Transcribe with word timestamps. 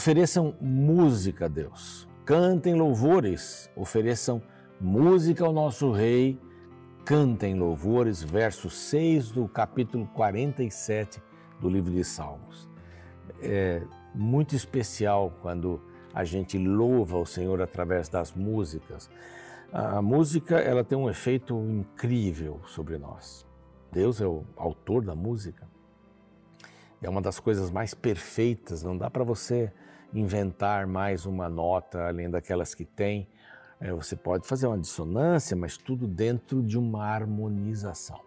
Ofereçam 0.00 0.54
música 0.62 1.44
a 1.44 1.48
Deus, 1.48 2.08
cantem 2.24 2.72
louvores, 2.74 3.70
ofereçam 3.76 4.40
música 4.80 5.44
ao 5.44 5.52
nosso 5.52 5.92
Rei, 5.92 6.40
cantem 7.04 7.54
louvores, 7.54 8.22
verso 8.22 8.70
6 8.70 9.30
do 9.32 9.46
capítulo 9.46 10.06
47 10.14 11.22
do 11.60 11.68
livro 11.68 11.92
de 11.92 12.02
Salmos. 12.02 12.66
É 13.42 13.82
muito 14.14 14.56
especial 14.56 15.34
quando 15.42 15.82
a 16.14 16.24
gente 16.24 16.56
louva 16.56 17.18
o 17.18 17.26
Senhor 17.26 17.60
através 17.60 18.08
das 18.08 18.32
músicas. 18.32 19.10
A 19.70 20.00
música 20.00 20.58
ela 20.58 20.82
tem 20.82 20.96
um 20.96 21.10
efeito 21.10 21.54
incrível 21.60 22.58
sobre 22.64 22.96
nós. 22.96 23.46
Deus 23.92 24.18
é 24.22 24.26
o 24.26 24.44
autor 24.56 25.04
da 25.04 25.14
música. 25.14 25.68
É 27.02 27.08
uma 27.08 27.22
das 27.22 27.40
coisas 27.40 27.70
mais 27.70 27.94
perfeitas, 27.94 28.82
não 28.82 28.96
dá 28.96 29.08
para 29.08 29.24
você 29.24 29.72
inventar 30.12 30.86
mais 30.86 31.24
uma 31.24 31.48
nota 31.48 32.06
além 32.06 32.28
daquelas 32.28 32.74
que 32.74 32.84
tem. 32.84 33.26
É, 33.80 33.92
você 33.92 34.14
pode 34.14 34.46
fazer 34.46 34.66
uma 34.66 34.78
dissonância, 34.78 35.56
mas 35.56 35.78
tudo 35.78 36.06
dentro 36.06 36.62
de 36.62 36.78
uma 36.78 37.06
harmonização. 37.06 38.20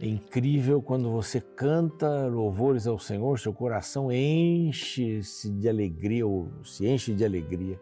É 0.00 0.06
incrível 0.06 0.80
quando 0.80 1.10
você 1.10 1.40
canta 1.40 2.28
louvores 2.28 2.86
ao 2.86 3.00
Senhor, 3.00 3.36
seu 3.40 3.52
coração 3.52 4.12
enche-se 4.12 5.50
de 5.50 5.68
alegria, 5.68 6.24
ou 6.24 6.48
se 6.64 6.86
enche 6.86 7.12
de 7.12 7.24
alegria, 7.24 7.80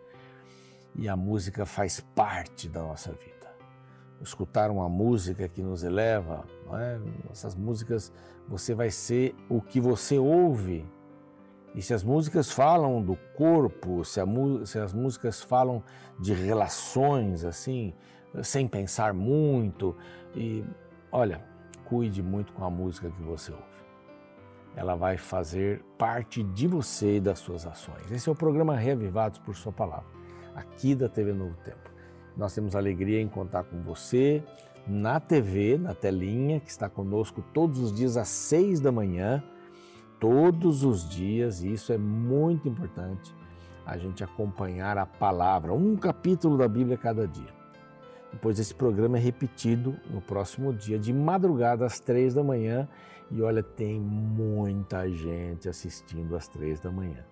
e 0.95 1.06
a 1.11 1.15
música 1.15 1.67
faz 1.67 2.00
parte 2.00 2.70
da 2.70 2.81
nossa 2.81 3.12
vida. 3.12 3.36
Escutar 4.20 4.70
uma 4.70 4.89
música 4.89 5.48
que 5.48 5.62
nos 5.62 5.84
eleva, 5.84 6.45
é? 6.72 6.98
essas 7.31 7.55
músicas, 7.55 8.12
você 8.48 8.75
vai 8.75 8.91
ser 8.91 9.34
o 9.48 9.61
que 9.61 9.81
você 9.81 10.19
ouve. 10.19 10.86
E 11.75 11.83
se 11.83 11.92
as 11.92 12.03
músicas 12.03 12.50
falam 12.50 13.03
do 13.03 13.17
corpo, 13.37 14.05
se, 14.05 14.20
se 14.64 14.78
as 14.78 14.94
músicas 14.94 15.42
falam 15.42 15.83
de 16.19 16.33
relações, 16.33 17.44
assim, 17.44 17.92
sem 18.42 18.67
pensar 18.67 19.12
muito, 19.12 19.94
e 20.34 20.64
olha, 21.12 21.44
cuide 21.84 22.22
muito 22.22 22.53
com 22.53 22.64
a 22.64 22.70
música 22.70 23.11
que 23.11 23.22
você 23.22 23.53
ouve. 23.53 23.64
Ela 24.75 24.94
vai 24.94 25.17
fazer 25.17 25.83
parte 25.97 26.42
de 26.42 26.67
você 26.67 27.17
e 27.17 27.20
das 27.20 27.39
suas 27.39 27.67
ações. 27.67 28.11
Esse 28.11 28.28
é 28.28 28.33
o 28.33 28.34
programa 28.34 28.77
Reavivados 28.77 29.39
por 29.39 29.55
Sua 29.55 29.72
Palavra, 29.72 30.06
aqui 30.55 30.94
da 30.94 31.09
TV 31.09 31.33
Novo 31.33 31.56
Tempo. 31.64 31.95
Nós 32.37 32.55
temos 32.55 32.77
alegria 32.77 33.20
em 33.20 33.29
contar 33.29 33.65
com 33.65 33.81
você 33.81 34.42
na 34.87 35.19
TV, 35.19 35.79
na 35.79 35.95
telinha, 35.95 36.61
que 36.61 36.70
está 36.70 36.89
conosco 36.89 37.43
todos 37.53 37.81
os 37.81 37.93
dias 37.93 38.17
às 38.17 38.28
seis 38.28 38.78
da 38.78 38.93
manhã, 38.93 39.43
todos 40.20 40.84
os 40.84 41.09
dias, 41.09 41.62
e 41.62 41.73
isso 41.73 41.93
é 41.93 41.98
muito 41.98 42.69
importante, 42.69 43.34
a 43.84 43.97
gente 43.97 44.23
acompanhar 44.23 44.98
a 44.98 45.06
palavra, 45.06 45.73
um 45.73 45.97
capítulo 45.97 46.56
da 46.59 46.69
Bíblia 46.69 46.97
cada 46.97 47.27
dia. 47.27 47.56
Depois 48.33 48.59
esse 48.59 48.75
programa 48.75 49.17
é 49.17 49.21
repetido 49.21 49.97
no 50.11 50.21
próximo 50.21 50.73
dia, 50.73 50.98
de 50.98 51.12
madrugada 51.12 51.87
às 51.87 51.98
três 51.98 52.34
da 52.34 52.43
manhã. 52.43 52.87
E 53.31 53.41
olha, 53.41 53.62
tem 53.62 53.98
muita 53.98 55.11
gente 55.11 55.69
assistindo 55.69 56.37
às 56.37 56.47
três 56.47 56.78
da 56.78 56.91
manhã. 56.91 57.25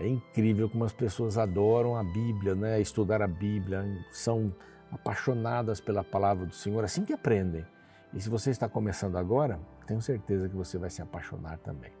É 0.00 0.08
incrível 0.08 0.68
como 0.68 0.84
as 0.84 0.92
pessoas 0.92 1.38
adoram 1.38 1.94
a 1.94 2.02
Bíblia, 2.02 2.54
né? 2.54 2.80
estudar 2.80 3.22
a 3.22 3.28
Bíblia, 3.28 3.84
são 4.10 4.54
apaixonadas 4.90 5.80
pela 5.80 6.02
palavra 6.02 6.46
do 6.46 6.54
Senhor, 6.54 6.82
assim 6.82 7.04
que 7.04 7.12
aprendem. 7.12 7.64
E 8.12 8.20
se 8.20 8.28
você 8.28 8.50
está 8.50 8.68
começando 8.68 9.16
agora, 9.16 9.60
tenho 9.86 10.00
certeza 10.00 10.48
que 10.48 10.56
você 10.56 10.78
vai 10.78 10.90
se 10.90 11.00
apaixonar 11.00 11.58
também 11.58 11.92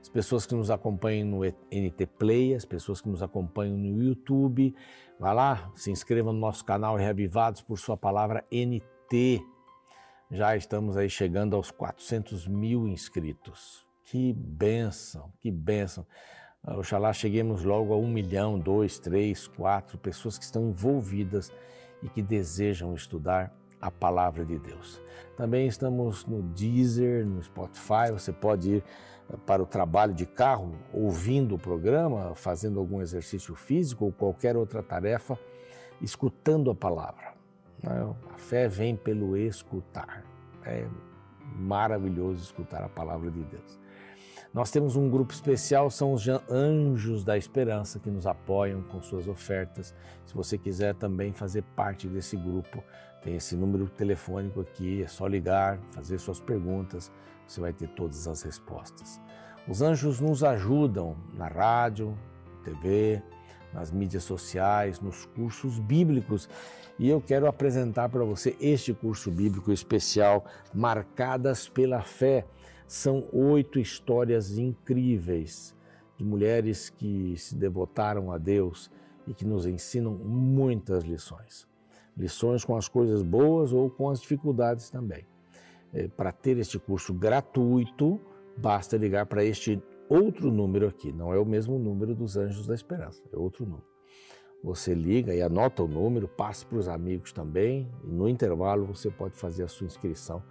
as 0.00 0.08
pessoas 0.08 0.46
que 0.46 0.54
nos 0.54 0.70
acompanham 0.70 1.26
no 1.26 1.44
NT 1.44 2.06
Play, 2.18 2.54
as 2.54 2.64
pessoas 2.64 3.00
que 3.00 3.08
nos 3.08 3.22
acompanham 3.22 3.76
no 3.76 4.02
YouTube. 4.02 4.74
Vá 5.18 5.32
lá, 5.32 5.70
se 5.74 5.90
inscreva 5.90 6.32
no 6.32 6.38
nosso 6.38 6.64
canal 6.64 6.96
Reavivados 6.96 7.60
por 7.60 7.78
sua 7.78 7.96
palavra 7.96 8.44
NT. 8.50 9.42
Já 10.30 10.56
estamos 10.56 10.96
aí 10.96 11.10
chegando 11.10 11.56
aos 11.56 11.70
400 11.70 12.46
mil 12.46 12.86
inscritos. 12.86 13.86
Que 14.04 14.32
bênção, 14.32 15.32
que 15.40 15.50
bênção. 15.50 16.06
Oxalá 16.76 17.12
cheguemos 17.12 17.64
logo 17.64 17.94
a 17.94 17.96
um 17.96 18.08
milhão, 18.08 18.58
dois, 18.58 18.98
três, 18.98 19.46
quatro 19.46 19.96
pessoas 19.98 20.36
que 20.36 20.44
estão 20.44 20.68
envolvidas 20.68 21.52
e 22.02 22.08
que 22.08 22.22
desejam 22.22 22.94
estudar 22.94 23.54
a 23.80 23.90
palavra 23.90 24.44
de 24.44 24.58
Deus. 24.58 25.00
Também 25.36 25.66
estamos 25.66 26.26
no 26.26 26.42
Deezer, 26.42 27.24
no 27.24 27.42
Spotify, 27.42 28.10
você 28.12 28.32
pode 28.32 28.76
ir 28.76 28.84
para 29.46 29.62
o 29.62 29.66
trabalho 29.66 30.14
de 30.14 30.26
carro, 30.26 30.74
ouvindo 30.92 31.54
o 31.54 31.58
programa, 31.58 32.34
fazendo 32.34 32.80
algum 32.80 33.00
exercício 33.00 33.54
físico 33.54 34.06
ou 34.06 34.12
qualquer 34.12 34.56
outra 34.56 34.82
tarefa, 34.82 35.38
escutando 36.00 36.70
a 36.70 36.74
palavra. 36.74 37.34
Né? 37.82 38.14
A 38.34 38.38
fé 38.38 38.68
vem 38.68 38.96
pelo 38.96 39.36
escutar. 39.36 40.24
É 40.64 40.86
maravilhoso 41.56 42.42
escutar 42.42 42.82
a 42.82 42.88
palavra 42.88 43.30
de 43.30 43.42
Deus. 43.44 43.77
Nós 44.58 44.72
temos 44.72 44.96
um 44.96 45.08
grupo 45.08 45.32
especial, 45.32 45.88
são 45.88 46.12
os 46.12 46.26
Anjos 46.50 47.22
da 47.22 47.38
Esperança, 47.38 48.00
que 48.00 48.10
nos 48.10 48.26
apoiam 48.26 48.82
com 48.82 49.00
suas 49.00 49.28
ofertas. 49.28 49.94
Se 50.26 50.34
você 50.34 50.58
quiser 50.58 50.96
também 50.96 51.32
fazer 51.32 51.62
parte 51.76 52.08
desse 52.08 52.36
grupo, 52.36 52.82
tem 53.22 53.36
esse 53.36 53.54
número 53.54 53.88
telefônico 53.88 54.60
aqui, 54.60 55.00
é 55.04 55.06
só 55.06 55.28
ligar, 55.28 55.78
fazer 55.92 56.18
suas 56.18 56.40
perguntas 56.40 57.08
você 57.46 57.60
vai 57.60 57.72
ter 57.72 57.86
todas 57.90 58.26
as 58.26 58.42
respostas. 58.42 59.20
Os 59.68 59.80
anjos 59.80 60.18
nos 60.18 60.42
ajudam 60.42 61.16
na 61.34 61.46
rádio, 61.46 62.18
TV, 62.64 63.22
nas 63.72 63.92
mídias 63.92 64.24
sociais, 64.24 65.00
nos 65.00 65.24
cursos 65.24 65.78
bíblicos. 65.78 66.48
E 66.98 67.08
eu 67.08 67.20
quero 67.20 67.46
apresentar 67.46 68.08
para 68.08 68.24
você 68.24 68.56
este 68.60 68.92
curso 68.92 69.30
bíblico 69.30 69.70
especial, 69.70 70.44
Marcadas 70.74 71.68
pela 71.68 72.02
Fé. 72.02 72.44
São 72.88 73.28
oito 73.34 73.78
histórias 73.78 74.56
incríveis 74.56 75.76
de 76.16 76.24
mulheres 76.24 76.88
que 76.88 77.36
se 77.36 77.54
devotaram 77.54 78.32
a 78.32 78.38
Deus 78.38 78.90
e 79.26 79.34
que 79.34 79.44
nos 79.44 79.66
ensinam 79.66 80.14
muitas 80.14 81.04
lições. 81.04 81.68
Lições 82.16 82.64
com 82.64 82.74
as 82.74 82.88
coisas 82.88 83.22
boas 83.22 83.74
ou 83.74 83.90
com 83.90 84.08
as 84.08 84.22
dificuldades 84.22 84.88
também. 84.88 85.26
É, 85.92 86.08
para 86.08 86.32
ter 86.32 86.56
este 86.56 86.78
curso 86.78 87.12
gratuito, 87.12 88.18
basta 88.56 88.96
ligar 88.96 89.26
para 89.26 89.44
este 89.44 89.82
outro 90.08 90.50
número 90.50 90.88
aqui. 90.88 91.12
Não 91.12 91.30
é 91.30 91.38
o 91.38 91.44
mesmo 91.44 91.78
número 91.78 92.14
dos 92.14 92.38
Anjos 92.38 92.66
da 92.66 92.74
Esperança, 92.74 93.22
é 93.30 93.36
outro 93.36 93.66
número. 93.66 93.86
Você 94.64 94.94
liga 94.94 95.34
e 95.34 95.42
anota 95.42 95.82
o 95.82 95.88
número, 95.88 96.26
passe 96.26 96.64
para 96.64 96.78
os 96.78 96.88
amigos 96.88 97.32
também, 97.32 97.86
e 98.02 98.10
no 98.10 98.26
intervalo 98.26 98.86
você 98.86 99.10
pode 99.10 99.36
fazer 99.36 99.64
a 99.64 99.68
sua 99.68 99.86
inscrição 99.86 100.42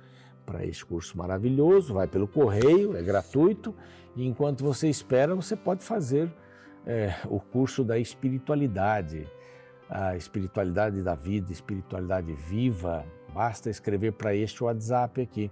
para 0.47 0.65
este 0.65 0.83
curso 0.83 1.15
maravilhoso. 1.15 1.93
Vai 1.93 2.07
pelo 2.07 2.27
correio, 2.27 2.97
é 2.97 3.03
gratuito, 3.03 3.75
e 4.15 4.25
enquanto 4.25 4.63
você 4.63 4.89
espera, 4.89 5.35
você 5.35 5.55
pode 5.55 5.83
fazer 5.83 6.33
é, 6.87 7.13
o 7.25 7.39
curso 7.39 7.83
da 7.83 7.99
espiritualidade, 7.99 9.29
a 9.87 10.15
espiritualidade 10.15 11.03
da 11.03 11.13
vida, 11.13 11.51
espiritualidade 11.51 12.33
viva, 12.33 13.05
Basta 13.37 13.69
escrever 13.69 14.13
para 14.13 14.33
este 14.33 14.63
WhatsApp 14.63 15.21
aqui. 15.21 15.51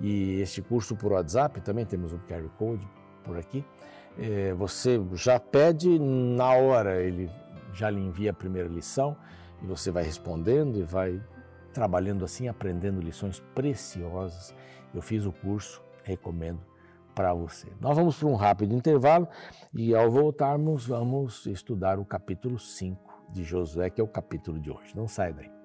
E 0.00 0.40
este 0.40 0.62
curso 0.62 0.94
por 0.94 1.10
WhatsApp, 1.10 1.60
também 1.60 1.84
temos 1.84 2.12
um 2.12 2.18
QR 2.18 2.48
Code 2.56 2.86
por 3.24 3.36
aqui. 3.36 3.64
É, 4.16 4.52
você 4.54 5.02
já 5.14 5.40
pede 5.40 5.98
na 5.98 6.52
hora, 6.52 7.02
ele 7.02 7.28
já 7.72 7.90
lhe 7.90 8.00
envia 8.00 8.30
a 8.30 8.32
primeira 8.32 8.68
lição 8.68 9.16
e 9.60 9.66
você 9.66 9.90
vai 9.90 10.04
respondendo 10.04 10.78
e 10.78 10.84
vai 10.84 11.20
trabalhando 11.76 12.24
assim, 12.24 12.48
aprendendo 12.48 13.02
lições 13.02 13.38
preciosas. 13.54 14.54
Eu 14.94 15.02
fiz 15.02 15.26
o 15.26 15.32
curso, 15.32 15.82
recomendo 16.02 16.60
para 17.14 17.34
você. 17.34 17.68
Nós 17.80 17.96
vamos 17.96 18.18
para 18.18 18.28
um 18.28 18.34
rápido 18.34 18.74
intervalo 18.74 19.28
e 19.74 19.94
ao 19.94 20.10
voltarmos 20.10 20.86
vamos 20.86 21.44
estudar 21.46 21.98
o 21.98 22.04
capítulo 22.04 22.58
5 22.58 23.30
de 23.30 23.44
Josué, 23.44 23.90
que 23.90 24.00
é 24.00 24.04
o 24.04 24.08
capítulo 24.08 24.58
de 24.58 24.70
hoje. 24.70 24.96
Não 24.96 25.06
sai 25.06 25.34
daí. 25.34 25.55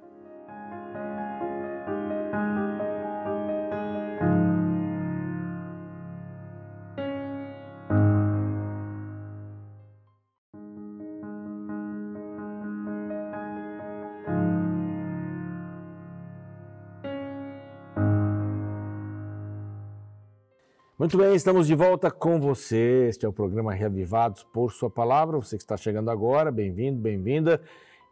Muito 21.02 21.18
bem, 21.18 21.34
estamos 21.34 21.66
de 21.66 21.74
volta 21.74 22.12
com 22.12 22.40
você. 22.40 23.08
Este 23.10 23.26
é 23.26 23.28
o 23.28 23.34
programa 23.34 23.74
Reavivados 23.74 24.44
por 24.44 24.72
Sua 24.72 24.88
Palavra. 24.88 25.36
Você 25.38 25.58
que 25.58 25.64
está 25.64 25.76
chegando 25.76 26.12
agora, 26.12 26.52
bem-vindo, 26.52 27.02
bem-vinda. 27.02 27.60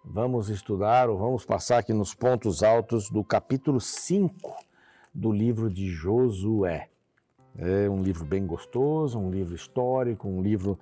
Vamos 0.03 0.49
estudar 0.49 1.07
ou 1.07 1.15
vamos 1.15 1.45
passar 1.45 1.77
aqui 1.77 1.93
nos 1.93 2.15
pontos 2.15 2.63
altos 2.63 3.11
do 3.11 3.23
capítulo 3.23 3.79
5 3.79 4.55
do 5.13 5.31
livro 5.31 5.69
de 5.69 5.87
Josué. 5.87 6.89
É 7.55 7.87
um 7.87 8.01
livro 8.01 8.25
bem 8.25 8.43
gostoso, 8.47 9.19
um 9.19 9.29
livro 9.29 9.53
histórico, 9.53 10.27
um 10.27 10.41
livro 10.41 10.79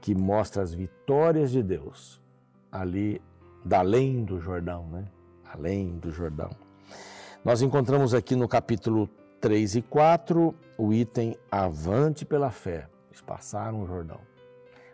que 0.00 0.14
mostra 0.14 0.62
as 0.62 0.72
vitórias 0.72 1.50
de 1.50 1.60
Deus 1.60 2.22
ali 2.70 3.20
da 3.64 3.80
além 3.80 4.22
do 4.24 4.38
Jordão, 4.38 4.86
né? 4.86 5.06
Além 5.52 5.98
do 5.98 6.12
Jordão. 6.12 6.50
Nós 7.44 7.62
encontramos 7.62 8.14
aqui 8.14 8.36
no 8.36 8.46
capítulo 8.46 9.10
3 9.42 9.74
e 9.74 9.82
4 9.82 10.54
o 10.78 10.92
item 10.92 11.36
avante 11.50 12.24
pela 12.24 12.52
fé. 12.52 12.86
Eles 13.08 13.20
passaram 13.20 13.82
o 13.82 13.86
Jordão. 13.88 14.20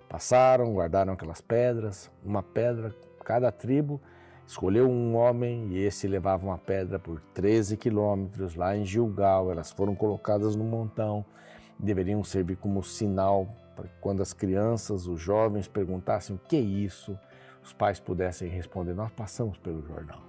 Passaram, 0.09 0.73
guardaram 0.73 1.13
aquelas 1.13 1.43
pedras, 1.43 2.11
uma 2.25 2.43
pedra, 2.43 2.95
cada 3.23 3.53
tribo 3.53 4.01
escolheu 4.47 4.89
um 4.89 5.15
homem 5.15 5.69
e 5.73 5.85
esse 5.85 6.09
levava 6.09 6.47
uma 6.47 6.57
pedra 6.57 6.99
por 6.99 7.21
13 7.35 7.77
quilômetros 7.77 8.55
lá 8.55 8.75
em 8.75 8.87
Gilgal. 8.87 9.51
Elas 9.53 9.71
foram 9.71 9.95
colocadas 9.95 10.57
no 10.57 10.65
montão, 10.65 11.27
deveriam 11.79 12.25
servir 12.25 12.57
como 12.57 12.83
sinal 12.83 13.47
para 13.77 13.87
que 13.87 13.95
quando 14.01 14.23
as 14.23 14.33
crianças, 14.33 15.07
os 15.07 15.21
jovens 15.21 15.69
perguntassem 15.69 16.35
o 16.35 16.39
que 16.49 16.57
é 16.57 16.61
isso, 16.61 17.19
os 17.63 17.75
pais 17.75 18.01
pudessem 18.01 18.49
responder: 18.49 18.95
Nós 18.95 19.13
passamos 19.13 19.59
pelo 19.59 19.87
Jordão. 19.87 20.27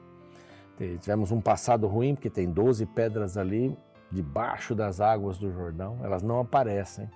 Tivemos 1.00 1.32
um 1.32 1.40
passado 1.40 1.88
ruim, 1.88 2.16
porque 2.16 2.30
tem 2.30 2.50
12 2.50 2.86
pedras 2.86 3.38
ali 3.38 3.78
debaixo 4.12 4.74
das 4.74 5.00
águas 5.00 5.38
do 5.38 5.52
Jordão, 5.52 6.00
elas 6.04 6.24
não 6.24 6.40
aparecem, 6.40 7.10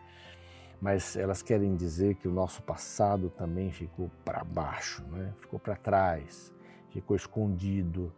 mas 0.82 1.16
elas 1.16 1.42
querem 1.42 1.76
dizer 1.76 2.16
que 2.16 2.28
o 2.28 2.32
nosso 2.32 2.62
passado 2.62 3.30
também 3.30 3.72
ficou 3.72 4.12
para 4.26 4.44
baixo, 4.44 5.04
né? 5.12 5.34
ficou 5.40 5.60
para 5.60 5.76
trás, 5.76 6.54
ficou 6.90 7.16
escondido, 7.16 8.14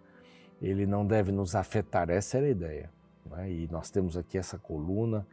ele 0.62 0.86
não 0.86 1.06
deve 1.06 1.32
nos 1.32 1.56
afetar, 1.56 2.10
essa 2.10 2.38
era 2.38 2.48
a 2.48 2.50
ideia. 2.50 2.92
Né? 3.26 3.52
E 3.52 3.68
nós 3.72 3.90
temos 3.90 4.18
aqui 4.18 4.38
essa 4.38 4.58
coluna 4.58 5.28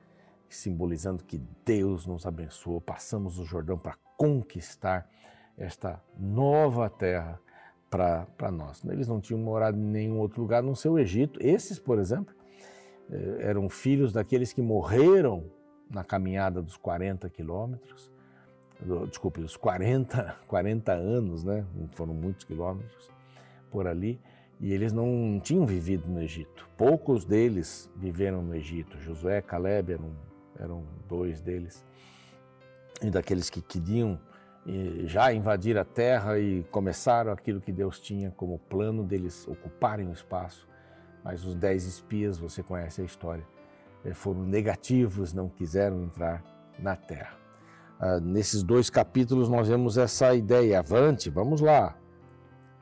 simbolizando 0.48 1.24
que 1.24 1.42
Deus 1.64 2.06
nos 2.06 2.26
abençoou, 2.26 2.80
passamos 2.80 3.38
o 3.38 3.44
Jordão 3.44 3.78
para 3.78 3.96
conquistar 4.16 5.08
esta 5.56 6.02
nova 6.18 6.90
terra 6.90 7.40
para 7.90 8.50
nós. 8.50 8.84
Eles 8.84 9.08
não 9.08 9.20
tinham 9.20 9.40
morado 9.40 9.78
em 9.78 9.82
nenhum 9.82 10.18
outro 10.18 10.40
lugar 10.40 10.62
no 10.62 10.74
seu 10.74 10.98
Egito. 10.98 11.38
Esses, 11.42 11.78
por 11.78 11.98
exemplo, 11.98 12.34
eram 13.40 13.68
filhos 13.68 14.12
daqueles 14.12 14.52
que 14.52 14.62
morreram 14.62 15.44
na 15.90 16.02
caminhada 16.02 16.62
dos 16.62 16.76
40 16.76 17.28
quilômetros, 17.28 18.10
desculpe, 19.08 19.40
os 19.40 19.56
40, 19.56 20.36
40 20.46 20.92
anos, 20.92 21.44
né? 21.44 21.64
Foram 21.92 22.14
muitos 22.14 22.44
quilômetros 22.44 23.10
por 23.70 23.86
ali, 23.86 24.20
e 24.60 24.72
eles 24.72 24.92
não 24.92 25.40
tinham 25.42 25.66
vivido 25.66 26.08
no 26.08 26.22
Egito. 26.22 26.68
Poucos 26.76 27.24
deles 27.24 27.90
viveram 27.96 28.42
no 28.42 28.54
Egito. 28.54 28.98
Josué, 28.98 29.40
Caleb 29.40 29.92
eram, 29.92 30.10
eram 30.58 30.84
dois 31.08 31.40
deles. 31.40 31.84
E 33.02 33.10
daqueles 33.10 33.50
que 33.50 33.60
queriam 33.60 34.18
já 35.06 35.32
invadir 35.32 35.76
a 35.76 35.84
terra 35.84 36.38
e 36.38 36.62
começaram 36.70 37.32
aquilo 37.32 37.60
que 37.60 37.72
Deus 37.72 37.98
tinha 37.98 38.30
como 38.30 38.58
plano 38.58 39.02
deles 39.02 39.46
ocuparem 39.48 40.08
o 40.08 40.12
espaço. 40.12 40.68
Mas 41.24 41.44
os 41.44 41.54
dez 41.54 41.84
espias, 41.84 42.38
você 42.38 42.62
conhece 42.62 43.00
a 43.00 43.04
história, 43.04 43.46
eh, 44.04 44.14
foram 44.14 44.42
negativos, 44.42 45.32
não 45.32 45.48
quiseram 45.48 46.02
entrar 46.02 46.42
na 46.78 46.96
terra. 46.96 47.42
Ah, 48.04 48.19
nesses 48.19 48.64
dois 48.64 48.90
capítulos 48.90 49.48
nós 49.48 49.69
vemos 49.69 49.96
essa 49.96 50.34
ideia, 50.34 50.80
avante, 50.80 51.30
vamos 51.30 51.60
lá. 51.60 51.96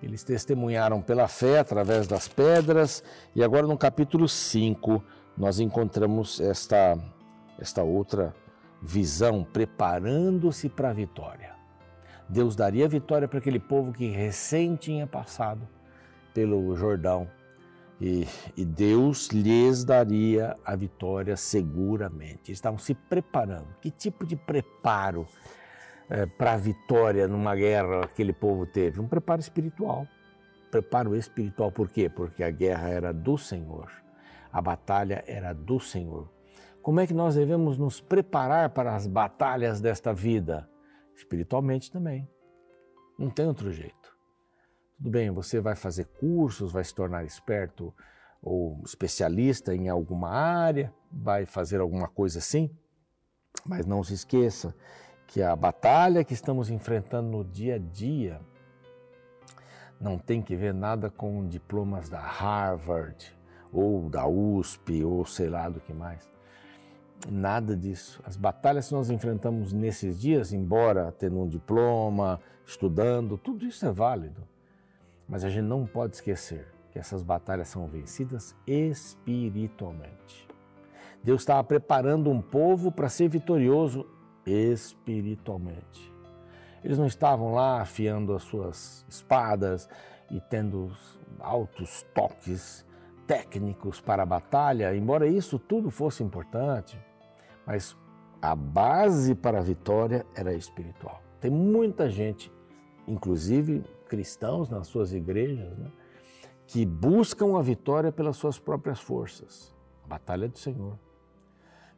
Eles 0.02 0.24
testemunharam 0.24 1.02
pela 1.02 1.28
fé 1.28 1.58
através 1.58 2.06
das 2.06 2.26
pedras, 2.26 3.04
e 3.36 3.44
agora 3.44 3.66
no 3.66 3.76
capítulo 3.76 4.26
5 4.26 5.04
nós 5.36 5.60
encontramos 5.60 6.40
esta, 6.40 6.98
esta 7.58 7.82
outra 7.82 8.34
visão, 8.80 9.44
preparando-se 9.44 10.70
para 10.70 10.88
a 10.88 10.94
vitória. 10.94 11.54
Deus 12.26 12.56
daria 12.56 12.88
vitória 12.88 13.28
para 13.28 13.40
aquele 13.40 13.60
povo 13.60 13.92
que 13.92 14.08
recém 14.08 14.74
tinha 14.74 15.06
passado 15.06 15.68
pelo 16.32 16.74
Jordão 16.76 17.28
e, 18.00 18.26
e, 18.56 18.64
Deus 18.64 19.28
lhes 19.28 19.84
daria 19.84 20.56
a 20.64 20.74
vitória 20.74 21.36
seguramente. 21.36 22.50
Eles 22.50 22.58
estavam 22.58 22.78
se 22.78 22.94
preparando. 22.94 23.68
Que 23.80 23.90
tipo 23.90 24.24
de 24.24 24.36
preparo 24.36 25.26
é, 26.08 26.24
para 26.24 26.54
a 26.54 26.56
vitória 26.56 27.28
numa 27.28 27.54
guerra 27.54 28.04
aquele 28.04 28.32
povo 28.32 28.64
teve? 28.64 29.00
Um 29.00 29.06
preparo 29.06 29.40
espiritual. 29.40 30.06
Preparo 30.70 31.14
espiritual 31.14 31.70
por 31.70 31.88
quê? 31.90 32.08
Porque 32.08 32.42
a 32.42 32.50
guerra 32.50 32.88
era 32.88 33.12
do 33.12 33.36
Senhor, 33.36 33.90
a 34.52 34.62
batalha 34.62 35.24
era 35.26 35.52
do 35.52 35.80
Senhor. 35.80 36.30
Como 36.80 37.00
é 37.00 37.06
que 37.06 37.12
nós 37.12 37.34
devemos 37.34 37.76
nos 37.76 38.00
preparar 38.00 38.70
para 38.70 38.94
as 38.94 39.06
batalhas 39.06 39.80
desta 39.80 40.14
vida? 40.14 40.70
espiritualmente 41.20 41.90
também. 41.90 42.28
Não 43.18 43.30
tem 43.30 43.46
outro 43.46 43.70
jeito. 43.70 43.99
Tudo 45.00 45.12
bem, 45.12 45.30
você 45.30 45.62
vai 45.62 45.74
fazer 45.74 46.04
cursos, 46.04 46.72
vai 46.72 46.84
se 46.84 46.94
tornar 46.94 47.24
esperto 47.24 47.90
ou 48.42 48.82
especialista 48.84 49.74
em 49.74 49.88
alguma 49.88 50.28
área, 50.28 50.92
vai 51.10 51.46
fazer 51.46 51.80
alguma 51.80 52.06
coisa 52.06 52.38
assim, 52.38 52.70
mas 53.64 53.86
não 53.86 54.04
se 54.04 54.12
esqueça 54.12 54.76
que 55.26 55.42
a 55.42 55.56
batalha 55.56 56.22
que 56.22 56.34
estamos 56.34 56.68
enfrentando 56.68 57.30
no 57.30 57.42
dia 57.42 57.76
a 57.76 57.78
dia 57.78 58.42
não 59.98 60.18
tem 60.18 60.42
que 60.42 60.54
ver 60.54 60.74
nada 60.74 61.08
com 61.08 61.48
diplomas 61.48 62.10
da 62.10 62.20
Harvard 62.20 63.34
ou 63.72 64.06
da 64.10 64.26
USP 64.26 65.02
ou 65.02 65.24
sei 65.24 65.48
lá 65.48 65.70
do 65.70 65.80
que 65.80 65.94
mais. 65.94 66.30
Nada 67.26 67.74
disso. 67.74 68.22
As 68.22 68.36
batalhas 68.36 68.88
que 68.88 68.94
nós 68.94 69.08
enfrentamos 69.08 69.72
nesses 69.72 70.20
dias, 70.20 70.52
embora 70.52 71.10
tendo 71.10 71.40
um 71.40 71.48
diploma, 71.48 72.38
estudando, 72.66 73.38
tudo 73.38 73.64
isso 73.64 73.86
é 73.86 73.90
válido. 73.90 74.46
Mas 75.30 75.44
a 75.44 75.48
gente 75.48 75.64
não 75.64 75.86
pode 75.86 76.16
esquecer 76.16 76.66
que 76.90 76.98
essas 76.98 77.22
batalhas 77.22 77.68
são 77.68 77.86
vencidas 77.86 78.56
espiritualmente. 78.66 80.48
Deus 81.22 81.42
estava 81.42 81.62
preparando 81.62 82.28
um 82.28 82.42
povo 82.42 82.90
para 82.90 83.08
ser 83.08 83.28
vitorioso 83.28 84.04
espiritualmente. 84.44 86.12
Eles 86.82 86.98
não 86.98 87.06
estavam 87.06 87.52
lá 87.52 87.80
afiando 87.80 88.34
as 88.34 88.42
suas 88.42 89.06
espadas 89.08 89.88
e 90.30 90.40
tendo 90.40 90.90
altos 91.38 92.04
toques 92.12 92.84
técnicos 93.26 94.00
para 94.00 94.24
a 94.24 94.26
batalha, 94.26 94.96
embora 94.96 95.28
isso 95.28 95.60
tudo 95.60 95.90
fosse 95.90 96.24
importante. 96.24 96.98
Mas 97.64 97.96
a 98.42 98.56
base 98.56 99.36
para 99.36 99.58
a 99.58 99.62
vitória 99.62 100.26
era 100.34 100.52
espiritual. 100.54 101.22
Tem 101.38 101.50
muita 101.50 102.10
gente, 102.10 102.50
inclusive 103.06 103.84
cristãos 104.10 104.68
nas 104.68 104.88
suas 104.88 105.12
igrejas, 105.12 105.78
né, 105.78 105.88
que 106.66 106.84
buscam 106.84 107.56
a 107.56 107.62
vitória 107.62 108.10
pelas 108.10 108.36
suas 108.36 108.58
próprias 108.58 108.98
forças. 108.98 109.72
A 110.04 110.08
batalha 110.08 110.48
do 110.48 110.58
Senhor. 110.58 110.98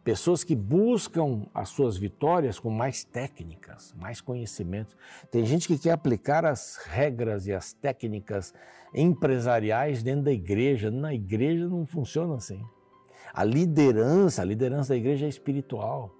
Pessoas 0.04 0.44
que 0.44 0.54
buscam 0.54 1.46
as 1.54 1.70
suas 1.70 1.96
vitórias 1.96 2.58
com 2.58 2.70
mais 2.70 3.04
técnicas, 3.04 3.94
mais 3.96 4.20
conhecimentos. 4.20 4.96
Tem 5.30 5.46
gente 5.46 5.66
que 5.66 5.78
quer 5.78 5.92
aplicar 5.92 6.44
as 6.44 6.76
regras 6.84 7.46
e 7.46 7.52
as 7.52 7.72
técnicas 7.72 8.52
empresariais 8.92 10.02
dentro 10.02 10.24
da 10.24 10.32
igreja. 10.32 10.90
Na 10.90 11.14
igreja 11.14 11.68
não 11.68 11.86
funciona 11.86 12.34
assim. 12.34 12.62
A 13.32 13.44
liderança, 13.44 14.42
a 14.42 14.44
liderança 14.44 14.90
da 14.90 14.96
igreja 14.96 15.24
é 15.24 15.28
espiritual. 15.28 16.12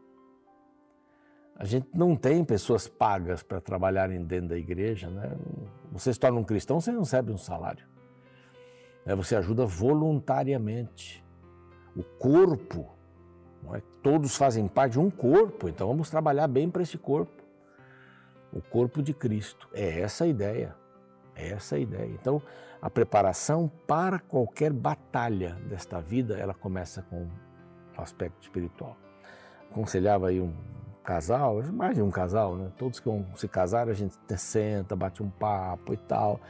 A 1.57 1.65
gente 1.65 1.89
não 1.95 2.17
tem 2.17 2.45
pessoas 2.45 2.89
pagas 2.89 3.43
para 3.43 3.61
trabalharem 3.61 4.25
dentro 4.25 4.49
da 4.49 4.59
igreja. 4.59 5.11
Né? 5.11 5.31
Você 5.93 6.13
se 6.13 6.19
torna 6.19 6.41
um 6.41 6.45
cristão, 6.45 6.81
você 6.81 6.91
não 6.91 7.01
recebe 7.01 7.31
um 7.31 7.37
salário. 7.37 7.87
Você 9.17 9.37
ajuda 9.37 9.67
voluntariamente. 9.67 11.23
O 11.95 12.03
corpo, 12.03 12.91
é? 13.75 13.83
todos 14.03 14.37
fazem 14.37 14.67
parte 14.67 14.93
de 14.93 15.01
um 15.01 15.11
corpo, 15.11 15.69
então 15.69 15.87
vamos 15.87 16.09
trabalhar 16.09 16.49
bem 16.49 16.71
para 16.71 16.83
esse 16.83 16.97
corpo. 16.97 17.43
O 18.53 18.61
corpo 18.63 19.03
de 19.03 19.13
Cristo. 19.13 19.69
É 19.73 20.01
essa 20.01 20.25
a 20.25 20.27
ideia. 20.27 20.75
É 21.35 21.51
essa 21.51 21.77
a 21.77 21.79
ideia. 21.79 22.07
Então, 22.07 22.41
a 22.81 22.89
preparação 22.89 23.71
para 23.87 24.19
qualquer 24.19 24.73
batalha 24.73 25.55
desta 25.69 26.01
vida, 26.01 26.37
ela 26.39 26.55
começa 26.55 27.03
com 27.03 27.25
o 27.25 28.01
aspecto 28.01 28.43
espiritual. 28.43 28.97
Aconselhava 29.71 30.29
aí 30.29 30.41
um 30.41 30.55
casal, 31.03 31.63
mais 31.73 31.97
de 31.97 32.03
um 32.03 32.11
casal, 32.11 32.57
né? 32.57 32.71
Todos 32.79 33.01
que 33.01 33.11
se 33.37 33.49
casar, 33.49 33.89
a 33.89 33.93
gente 33.93 34.15
senta, 34.37 34.97
bate 34.97 35.23
um 35.23 35.31
papo 35.31 35.93
e 35.93 35.97
tal. 35.97 36.41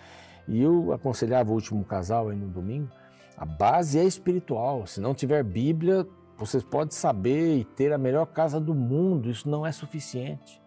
E 0.47 0.61
eu 0.63 0.93
aconselhava 0.93 1.51
o 1.51 1.55
último 1.55 1.85
casal 1.85 2.29
aí 2.29 2.37
no 2.37 2.49
domingo, 2.49 2.89
a 3.37 3.45
base 3.45 3.99
é 3.99 4.05
espiritual. 4.05 4.87
Se 4.87 5.01
não 5.01 5.15
tiver 5.15 5.43
Bíblia, 5.43 6.07
vocês 6.37 6.63
podem 6.63 6.91
saber 6.91 7.59
e 7.59 7.65
ter 7.65 7.93
a 7.93 7.99
melhor 7.99 8.27
casa 8.27 8.61
do 8.61 8.75
mundo, 8.75 9.31
isso 9.31 9.49
não 9.49 9.67
é 9.67 9.73
suficiente 9.73 10.63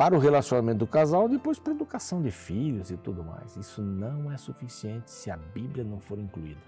para 0.00 0.16
o 0.16 0.18
relacionamento 0.18 0.78
do 0.78 0.86
casal, 0.86 1.28
depois 1.28 1.58
para 1.58 1.74
a 1.74 1.76
educação 1.76 2.22
de 2.22 2.30
filhos 2.30 2.90
e 2.90 2.96
tudo 2.96 3.22
mais. 3.22 3.54
Isso 3.58 3.82
não 3.82 4.32
é 4.32 4.38
suficiente 4.38 5.10
se 5.10 5.30
a 5.30 5.36
Bíblia 5.36 5.84
não 5.84 6.00
for 6.00 6.18
incluída. 6.18 6.62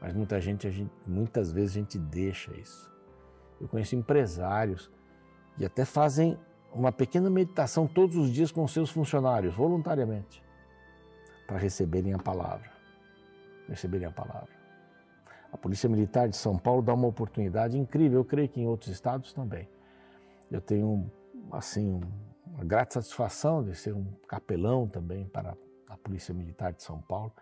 Mas 0.00 0.12
muita 0.12 0.40
gente, 0.40 0.68
gente 0.68 0.90
muitas 1.06 1.52
vezes 1.52 1.76
a 1.76 1.78
gente 1.78 1.96
deixa 1.96 2.52
isso. 2.56 2.92
Eu 3.60 3.68
conheço 3.68 3.96
empresários 3.96 4.90
que 5.56 5.64
até 5.64 5.84
fazem 5.84 6.38
uma 6.72 6.92
pequena 6.92 7.28
meditação 7.28 7.86
todos 7.86 8.16
os 8.16 8.30
dias 8.30 8.52
com 8.52 8.66
seus 8.68 8.90
funcionários, 8.90 9.54
voluntariamente, 9.54 10.42
para 11.46 11.58
receberem 11.58 12.14
a 12.14 12.18
palavra. 12.18 12.70
Receberem 13.68 14.06
a 14.06 14.10
palavra. 14.10 14.48
A 15.52 15.56
Polícia 15.56 15.88
Militar 15.88 16.28
de 16.28 16.36
São 16.36 16.58
Paulo 16.58 16.82
dá 16.82 16.92
uma 16.92 17.08
oportunidade 17.08 17.78
incrível, 17.78 18.20
eu 18.20 18.24
creio 18.24 18.48
que 18.48 18.60
em 18.60 18.66
outros 18.66 18.90
estados 18.90 19.32
também. 19.32 19.68
Eu 20.50 20.60
tenho, 20.60 21.10
assim, 21.50 22.00
uma 22.46 22.64
grata 22.64 22.94
satisfação 22.94 23.64
de 23.64 23.74
ser 23.74 23.94
um 23.94 24.12
capelão 24.26 24.86
também 24.86 25.26
para 25.26 25.56
a 25.88 25.96
Polícia 25.96 26.34
Militar 26.34 26.72
de 26.72 26.82
São 26.82 27.00
Paulo. 27.00 27.32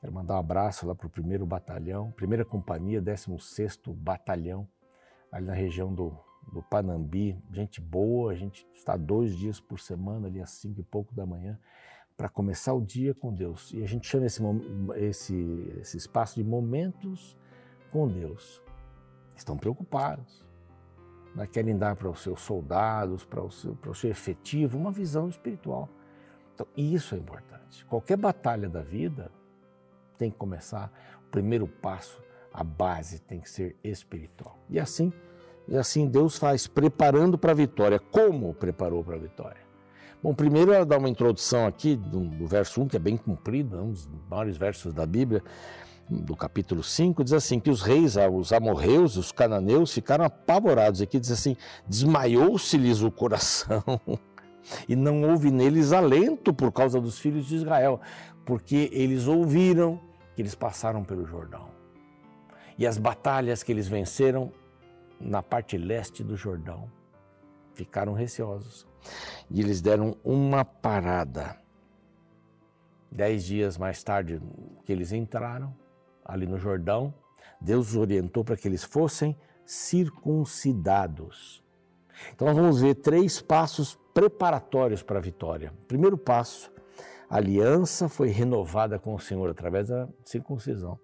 Quero 0.00 0.12
mandar 0.12 0.34
um 0.34 0.38
abraço 0.38 0.86
lá 0.86 0.94
para 0.94 1.06
o 1.06 1.10
primeiro 1.10 1.46
batalhão, 1.46 2.10
primeira 2.12 2.44
companhia, 2.44 3.00
16º 3.00 3.92
Batalhão, 3.94 4.68
ali 5.30 5.46
na 5.46 5.54
região 5.54 5.92
do, 5.92 6.16
do 6.52 6.62
Panambi. 6.62 7.36
Gente 7.50 7.80
boa, 7.80 8.32
a 8.32 8.34
gente 8.34 8.66
está 8.74 8.96
dois 8.96 9.36
dias 9.36 9.60
por 9.60 9.80
semana, 9.80 10.26
ali 10.26 10.40
às 10.40 10.50
cinco 10.50 10.80
e 10.80 10.84
pouco 10.84 11.14
da 11.14 11.26
manhã, 11.26 11.58
para 12.16 12.28
começar 12.28 12.74
o 12.74 12.80
dia 12.80 13.14
com 13.14 13.32
Deus. 13.32 13.72
E 13.72 13.82
a 13.82 13.86
gente 13.86 14.06
chama 14.06 14.26
esse, 14.26 14.42
esse, 14.96 15.74
esse 15.80 15.96
espaço 15.96 16.36
de 16.36 16.44
momentos 16.44 17.36
com 17.90 18.08
Deus. 18.08 18.62
Estão 19.36 19.56
preocupados, 19.56 20.44
né? 21.34 21.46
querem 21.46 21.76
dar 21.76 21.94
para 21.94 22.10
os 22.10 22.20
seus 22.20 22.40
soldados, 22.40 23.24
para 23.24 23.42
o 23.42 23.50
seu, 23.50 23.76
para 23.76 23.90
o 23.90 23.94
seu 23.94 24.10
efetivo, 24.10 24.76
uma 24.76 24.90
visão 24.90 25.28
espiritual. 25.28 25.88
Então, 26.54 26.66
isso 26.76 27.14
é 27.14 27.18
importante. 27.18 27.84
Qualquer 27.86 28.16
batalha 28.16 28.68
da 28.68 28.82
vida, 28.82 29.30
tem 30.18 30.28
que 30.28 30.36
começar, 30.36 30.92
o 31.28 31.30
primeiro 31.30 31.68
passo, 31.68 32.20
a 32.58 32.64
base 32.64 33.20
tem 33.20 33.38
que 33.38 33.48
ser 33.48 33.76
espiritual. 33.84 34.58
E 34.68 34.80
assim, 34.80 35.12
e 35.68 35.76
assim 35.76 36.08
Deus 36.08 36.36
faz, 36.36 36.66
preparando 36.66 37.38
para 37.38 37.52
a 37.52 37.54
vitória. 37.54 38.00
Como 38.00 38.52
preparou 38.52 39.04
para 39.04 39.14
a 39.14 39.18
vitória? 39.18 39.60
Bom, 40.20 40.34
primeiro 40.34 40.72
eu 40.72 40.84
dar 40.84 40.98
uma 40.98 41.08
introdução 41.08 41.68
aqui 41.68 41.94
do, 41.94 42.26
do 42.26 42.46
verso 42.48 42.82
1, 42.82 42.88
que 42.88 42.96
é 42.96 42.98
bem 42.98 43.16
comprido, 43.16 43.78
é 43.78 43.80
um 43.80 43.92
dos 43.92 44.08
maiores 44.28 44.56
versos 44.56 44.92
da 44.92 45.06
Bíblia, 45.06 45.40
do 46.10 46.34
capítulo 46.34 46.82
5, 46.82 47.22
diz 47.22 47.32
assim: 47.32 47.60
que 47.60 47.70
os 47.70 47.80
reis, 47.80 48.16
os 48.32 48.52
amorreus, 48.52 49.16
os 49.16 49.30
cananeus 49.30 49.94
ficaram 49.94 50.24
apavorados. 50.24 51.00
Aqui 51.00 51.20
diz 51.20 51.30
assim: 51.30 51.56
desmaiou-se-lhes 51.86 53.02
o 53.02 53.10
coração 53.12 53.84
e 54.88 54.96
não 54.96 55.22
houve 55.22 55.52
neles 55.52 55.92
alento 55.92 56.52
por 56.52 56.72
causa 56.72 57.00
dos 57.00 57.20
filhos 57.20 57.46
de 57.46 57.54
Israel, 57.54 58.00
porque 58.44 58.90
eles 58.92 59.28
ouviram 59.28 60.00
que 60.34 60.42
eles 60.42 60.56
passaram 60.56 61.04
pelo 61.04 61.24
Jordão. 61.24 61.77
E 62.78 62.86
as 62.86 62.96
batalhas 62.96 63.62
que 63.62 63.72
eles 63.72 63.88
venceram 63.88 64.52
na 65.20 65.42
parte 65.42 65.76
leste 65.76 66.22
do 66.22 66.36
Jordão 66.36 66.90
ficaram 67.74 68.12
receosos. 68.12 68.86
E 69.50 69.60
eles 69.60 69.80
deram 69.80 70.16
uma 70.24 70.64
parada. 70.64 71.56
Dez 73.10 73.44
dias 73.44 73.76
mais 73.76 74.02
tarde 74.02 74.40
que 74.84 74.92
eles 74.92 75.12
entraram 75.12 75.74
ali 76.24 76.46
no 76.46 76.58
Jordão, 76.58 77.12
Deus 77.60 77.90
os 77.90 77.96
orientou 77.96 78.44
para 78.44 78.56
que 78.56 78.68
eles 78.68 78.84
fossem 78.84 79.36
circuncidados. 79.64 81.64
Então 82.32 82.48
nós 82.48 82.56
vamos 82.56 82.80
ver 82.80 82.96
três 82.96 83.40
passos 83.40 83.98
preparatórios 84.12 85.02
para 85.02 85.18
a 85.18 85.22
vitória. 85.22 85.72
Primeiro 85.86 86.18
passo, 86.18 86.70
a 87.28 87.36
aliança 87.36 88.08
foi 88.08 88.28
renovada 88.28 88.98
com 88.98 89.14
o 89.14 89.20
Senhor 89.20 89.48
através 89.50 89.88
da 89.88 90.08
circuncisão. 90.24 90.98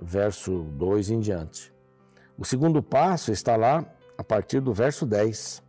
Verso 0.00 0.62
2 0.62 1.10
em 1.10 1.20
diante. 1.20 1.72
O 2.38 2.44
segundo 2.44 2.82
passo 2.82 3.30
está 3.30 3.56
lá 3.56 3.84
a 4.16 4.24
partir 4.24 4.60
do 4.60 4.72
verso 4.72 5.04
10. 5.04 5.62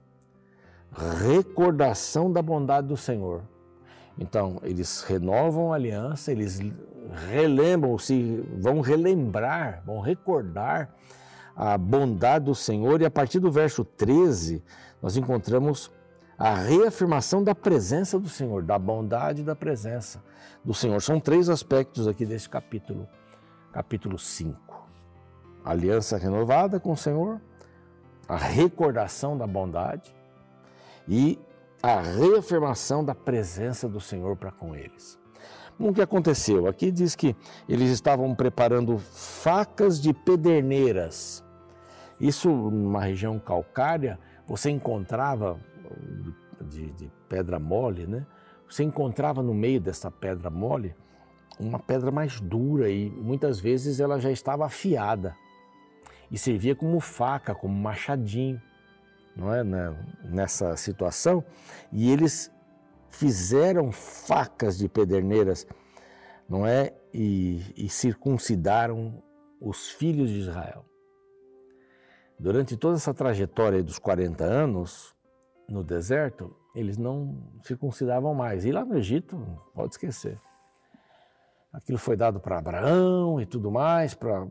Recordação 1.22 2.32
da 2.32 2.42
bondade 2.42 2.88
do 2.88 2.98
Senhor. 2.98 3.44
Então, 4.18 4.60
eles 4.63 5.01
renovam 5.01 5.74
a 5.74 5.75
aliança, 5.75 6.32
eles 6.32 6.60
relembram, 7.30 7.98
se 7.98 8.44
vão 8.58 8.80
relembrar, 8.80 9.82
vão 9.86 10.00
recordar 10.00 10.94
a 11.56 11.77
bondade 11.77 12.46
do 12.46 12.56
Senhor, 12.56 13.01
e 13.01 13.06
a 13.06 13.12
partir 13.12 13.39
do 13.39 13.51
verso 13.51 13.84
13, 13.84 14.63
nós 15.01 15.18
encontramos 15.18 15.92
a 16.38 16.53
reafirmação 16.53 17.44
da 17.44 17.53
presença 17.53 18.20
do 18.20 18.30
Senhor, 18.30 18.63
da 18.63 18.77
bondade 18.77 19.42
e 19.42 19.46
da 19.46 19.56
presença 19.56 20.24
do 20.63 20.74
Senhor. 20.74 21.01
São 21.01 21.20
três 21.20 21.50
aspectos 21.50 22.08
aqui 22.08 22.25
desse 22.25 22.50
capítulo, 22.50 23.08
capítulo 23.74 24.20
5. 24.20 24.88
aliança 25.65 26.15
renovada 26.15 26.80
com 26.80 26.92
o 26.92 26.98
Senhor, 26.98 27.42
a 28.30 28.38
recordação 28.38 29.36
da 29.36 29.48
bondade 29.48 30.15
e 31.08 31.39
a 31.82 32.00
reafirmação 32.00 33.03
da 33.03 33.15
presença 33.15 33.89
do 33.89 34.00
Senhor 34.00 34.38
para 34.38 34.51
com 34.51 34.75
eles. 34.75 35.20
O 35.80 35.92
que 35.92 36.03
aconteceu? 36.03 36.68
Aqui 36.68 36.92
diz 36.92 37.15
que 37.15 37.36
eles 37.68 37.89
estavam 37.89 38.36
preparando 38.36 39.00
facas 39.00 40.00
de 40.00 40.13
pederneiras. 40.13 41.44
Isso, 42.20 42.50
numa 42.50 43.01
região 43.01 43.39
calcária, 43.39 44.20
você 44.46 44.70
encontrava 44.70 45.60
de, 46.62 46.92
de 46.92 47.12
pedra 47.27 47.58
mole, 47.58 48.06
né? 48.06 48.25
Você 48.70 48.84
encontrava 48.84 49.42
no 49.42 49.53
meio 49.53 49.82
dessa 49.82 50.12
pedra 50.12 50.50
mole 50.51 50.96
uma 51.60 51.79
pedra 51.79 52.12
mais 52.12 52.39
dura 52.39 52.89
e 52.89 53.10
muitas 53.10 53.60
vezes 53.60 54.00
ela 54.00 54.19
já 54.19 54.31
estava 54.31 54.65
afiada 54.65 55.36
e 56.31 56.38
servia 56.38 56.75
como 56.75 57.00
faca, 57.00 57.53
como 57.53 57.74
machadinho, 57.74 58.62
não 59.36 59.53
é? 59.53 59.63
Nessa 60.24 60.75
situação. 60.75 61.43
E 61.91 62.12
eles 62.12 62.51
fizeram 63.10 63.91
facas 63.91 64.77
de 64.77 64.89
pederneiras, 64.89 65.67
não 66.50 66.65
é? 66.65 66.93
E, 67.13 67.62
e 67.77 67.88
circuncidaram 67.89 69.22
os 69.62 69.89
filhos 69.89 70.29
de 70.29 70.39
Israel. 70.39 70.86
Durante 72.39 72.75
toda 72.75 72.95
essa 72.95 73.13
trajetória 73.13 73.83
dos 73.83 74.00
40 74.00 74.43
anos, 74.43 75.15
no 75.69 75.83
deserto, 75.83 76.55
eles 76.75 76.98
não 76.98 77.38
circuncidavam 77.63 78.33
mais. 78.33 78.65
E 78.65 78.72
lá 78.72 78.83
no 78.83 78.98
Egito, 78.98 79.38
pode 79.74 79.93
esquecer. 79.93 80.39
Aquilo 81.74 81.98
foi 81.98 82.15
dado 82.15 82.39
para 82.39 82.60
Abraão 82.60 83.42
e 83.42 83.48
tudo 83.48 83.72
mais, 83.72 84.13
para 84.13 84.46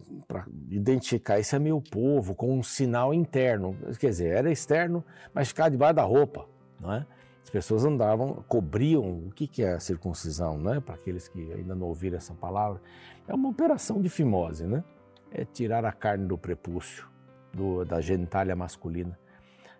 identificar 0.68 1.38
esse 1.38 1.54
é 1.54 1.58
meu 1.60 1.80
povo, 1.80 2.34
com 2.34 2.58
um 2.58 2.64
sinal 2.64 3.14
interno. 3.14 3.76
Quer 4.00 4.08
dizer, 4.08 4.36
era 4.36 4.50
externo, 4.50 5.04
mas 5.32 5.48
ficava 5.48 5.70
debaixo 5.70 5.94
da 5.94 6.02
roupa. 6.02 6.48
Não 6.80 6.92
é? 6.92 7.06
As 7.44 7.48
pessoas 7.48 7.84
andavam, 7.84 8.44
cobriam 8.48 9.26
o 9.28 9.30
que, 9.30 9.46
que 9.46 9.62
é 9.62 9.74
a 9.74 9.80
circuncisão, 9.80 10.58
né? 10.58 10.80
para 10.80 10.96
aqueles 10.96 11.28
que 11.28 11.52
ainda 11.52 11.76
não 11.76 11.86
ouviram 11.86 12.16
essa 12.16 12.34
palavra. 12.34 12.80
É 13.28 13.32
uma 13.32 13.48
operação 13.48 14.02
de 14.02 14.08
fimose, 14.08 14.66
né? 14.66 14.82
é 15.30 15.44
tirar 15.44 15.84
a 15.84 15.92
carne 15.92 16.26
do 16.26 16.36
prepúcio, 16.36 17.06
do, 17.52 17.84
da 17.84 18.00
genitália 18.00 18.56
masculina. 18.56 19.16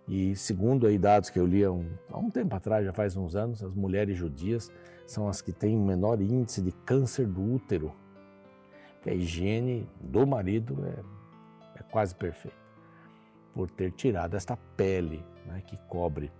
E 0.07 0.35
segundo 0.37 0.87
aí 0.87 0.97
dados 0.97 1.29
que 1.29 1.39
eu 1.39 1.47
li 1.47 1.65
há 1.65 1.73
um, 1.73 1.91
há 2.11 2.19
um 2.19 2.31
tempo 2.31 2.55
atrás, 2.55 2.85
já 2.85 2.93
faz 2.93 3.17
uns 3.17 3.35
anos, 3.35 3.65
as 3.65 3.75
mulheres 3.75 4.17
judias 4.17 4.71
são 5.13 5.29
as 5.29 5.43
que 5.43 5.53
têm 5.53 5.77
menor 5.77 6.21
índice 6.21 6.63
de 6.63 6.73
câncer 6.73 7.27
do 7.27 7.55
útero. 7.55 7.93
Que 9.03 9.11
a 9.11 9.15
higiene 9.15 9.89
do 10.01 10.27
marido 10.27 10.79
é, 10.87 11.81
é 11.81 11.83
quase 11.91 12.15
perfeita, 12.15 12.57
por 13.53 13.71
ter 13.71 13.93
tirado 13.93 14.35
esta 14.35 14.57
pele 14.77 15.25
né, 15.47 15.63
que 15.67 15.77
cobre 15.89 16.33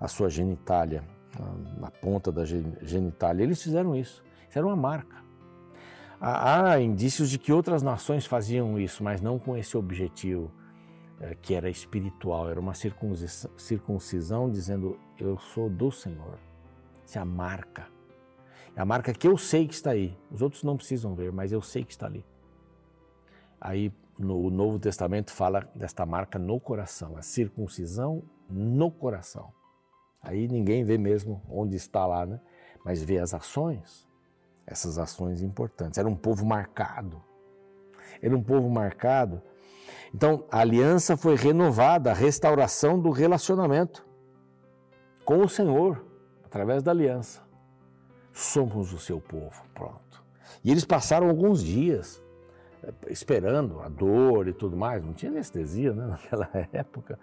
a 0.00 0.08
sua 0.08 0.30
genitália, 0.30 1.04
na, 1.38 1.80
na 1.80 1.90
ponta 1.90 2.32
da 2.32 2.44
genitália. 2.44 3.42
Eles 3.42 3.62
fizeram 3.62 3.94
isso, 3.94 4.22
era 4.54 4.66
uma 4.66 4.76
marca. 4.76 5.22
Há, 6.20 6.80
indícios 6.80 7.28
de 7.28 7.38
que 7.38 7.52
outras 7.52 7.82
nações 7.82 8.24
faziam 8.24 8.78
isso, 8.78 9.04
mas 9.04 9.20
não 9.20 9.38
com 9.38 9.56
esse 9.56 9.76
objetivo 9.76 10.50
eh, 11.20 11.36
que 11.42 11.52
era 11.52 11.68
espiritual, 11.68 12.48
era 12.48 12.58
uma 12.58 12.72
circuncisão, 12.72 13.50
circuncisão 13.58 14.50
dizendo: 14.50 14.98
Eu 15.18 15.36
sou 15.36 15.68
do 15.68 15.90
Senhor. 15.90 16.38
Essa 17.04 17.18
é 17.18 17.22
a 17.22 17.26
marca. 17.26 17.93
É 18.76 18.80
a 18.80 18.84
marca 18.84 19.12
que 19.12 19.26
eu 19.26 19.36
sei 19.36 19.66
que 19.66 19.74
está 19.74 19.90
aí. 19.90 20.18
Os 20.30 20.42
outros 20.42 20.62
não 20.62 20.76
precisam 20.76 21.14
ver, 21.14 21.32
mas 21.32 21.52
eu 21.52 21.62
sei 21.62 21.84
que 21.84 21.92
está 21.92 22.06
ali. 22.06 22.24
Aí 23.60 23.92
no 24.18 24.50
Novo 24.50 24.78
Testamento 24.78 25.32
fala 25.32 25.68
desta 25.74 26.04
marca 26.04 26.38
no 26.38 26.60
coração, 26.60 27.16
a 27.16 27.22
circuncisão 27.22 28.22
no 28.48 28.90
coração. 28.90 29.52
Aí 30.22 30.48
ninguém 30.48 30.84
vê 30.84 30.98
mesmo 30.98 31.42
onde 31.48 31.76
está 31.76 32.06
lá, 32.06 32.26
né? 32.26 32.40
Mas 32.84 33.02
vê 33.02 33.18
as 33.18 33.32
ações, 33.32 34.08
essas 34.66 34.98
ações 34.98 35.42
importantes. 35.42 35.98
Era 35.98 36.08
um 36.08 36.16
povo 36.16 36.44
marcado. 36.44 37.22
Era 38.20 38.36
um 38.36 38.42
povo 38.42 38.68
marcado 38.68 39.42
então, 40.14 40.44
a 40.48 40.60
aliança 40.60 41.16
foi 41.16 41.34
renovada, 41.34 42.12
a 42.12 42.14
restauração 42.14 43.00
do 43.00 43.10
relacionamento 43.10 44.06
com 45.24 45.38
o 45.38 45.48
Senhor, 45.48 46.04
através 46.44 46.84
da 46.84 46.92
aliança. 46.92 47.42
Somos 48.34 48.92
o 48.92 48.98
seu 48.98 49.20
povo, 49.20 49.62
pronto. 49.72 50.22
E 50.62 50.70
eles 50.70 50.84
passaram 50.84 51.28
alguns 51.28 51.62
dias 51.62 52.22
esperando 53.08 53.80
a 53.80 53.88
dor 53.88 54.48
e 54.48 54.52
tudo 54.52 54.76
mais, 54.76 55.02
não 55.02 55.14
tinha 55.14 55.30
anestesia 55.30 55.92
né, 55.92 56.04
naquela 56.10 56.50
época, 56.72 57.18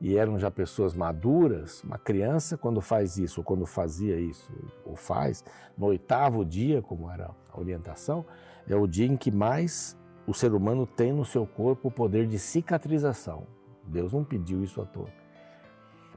e 0.00 0.16
eram 0.16 0.38
já 0.38 0.50
pessoas 0.50 0.94
maduras, 0.94 1.82
uma 1.84 1.98
criança 1.98 2.56
quando 2.56 2.80
faz 2.80 3.18
isso, 3.18 3.40
ou 3.40 3.44
quando 3.44 3.66
fazia 3.66 4.18
isso, 4.18 4.50
ou 4.84 4.96
faz, 4.96 5.44
no 5.76 5.86
oitavo 5.86 6.44
dia, 6.44 6.80
como 6.80 7.10
era 7.10 7.30
a 7.52 7.60
orientação, 7.60 8.24
é 8.66 8.74
o 8.74 8.86
dia 8.86 9.06
em 9.06 9.16
que 9.16 9.30
mais 9.30 9.96
o 10.26 10.32
ser 10.32 10.54
humano 10.54 10.86
tem 10.86 11.12
no 11.12 11.24
seu 11.24 11.46
corpo 11.46 11.88
o 11.88 11.90
poder 11.90 12.26
de 12.26 12.38
cicatrização. 12.38 13.46
Deus 13.84 14.12
não 14.12 14.24
pediu 14.24 14.62
isso 14.62 14.80
à 14.80 14.86
toa. 14.86 15.08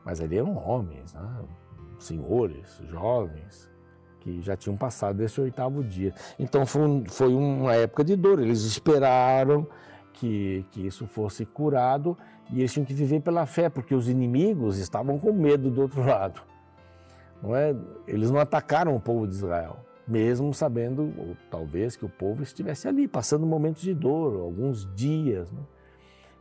Mas 0.06 0.22
ali 0.22 0.38
eram 0.38 0.56
homens, 0.56 1.14
né? 1.14 1.46
senhores, 1.98 2.82
jovens, 2.90 3.70
que 4.24 4.42
já 4.42 4.56
tinham 4.56 4.78
passado 4.78 5.18
desse 5.18 5.40
oitavo 5.42 5.84
dia. 5.84 6.14
Então 6.40 6.66
foi, 6.66 7.04
foi 7.10 7.34
uma 7.36 7.76
época 7.76 8.04
de 8.04 8.16
dor. 8.16 8.40
Eles 8.40 8.64
esperaram 8.64 9.68
que, 10.14 10.66
que 10.72 10.88
isso 10.88 11.06
fosse 11.06 11.46
curado 11.46 12.18
e 12.50 12.60
eles 12.60 12.72
tinham 12.72 12.86
que 12.86 12.94
viver 12.94 13.20
pela 13.20 13.46
fé, 13.46 13.70
porque 13.70 13.94
os 13.94 14.08
inimigos 14.08 14.78
estavam 14.78 15.20
com 15.20 15.34
medo 15.34 15.70
do 15.70 15.82
outro 15.82 16.06
lado. 16.06 16.42
Não 17.42 17.56
é? 17.56 17.76
Eles 18.08 18.32
não 18.32 18.40
atacaram 18.40 18.96
o 18.96 19.00
povo 19.00 19.28
de 19.28 19.34
Israel, 19.34 19.78
mesmo 20.08 20.54
sabendo, 20.54 21.14
ou 21.18 21.36
talvez, 21.52 21.98
que 21.98 22.06
o 22.06 22.10
povo 22.10 22.42
estivesse 22.42 22.88
ali, 22.88 23.08
passando 23.08 23.46
momentos 23.46 23.82
de 23.82 23.94
dor, 23.94 24.40
alguns 24.40 24.90
dias, 24.96 25.52
né? 25.52 25.62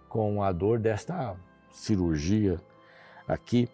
com 0.09 0.43
a 0.43 0.53
dor 0.53 0.79
desta 0.79 1.35
cirurgia 1.71 2.61
aqui. 3.27 3.69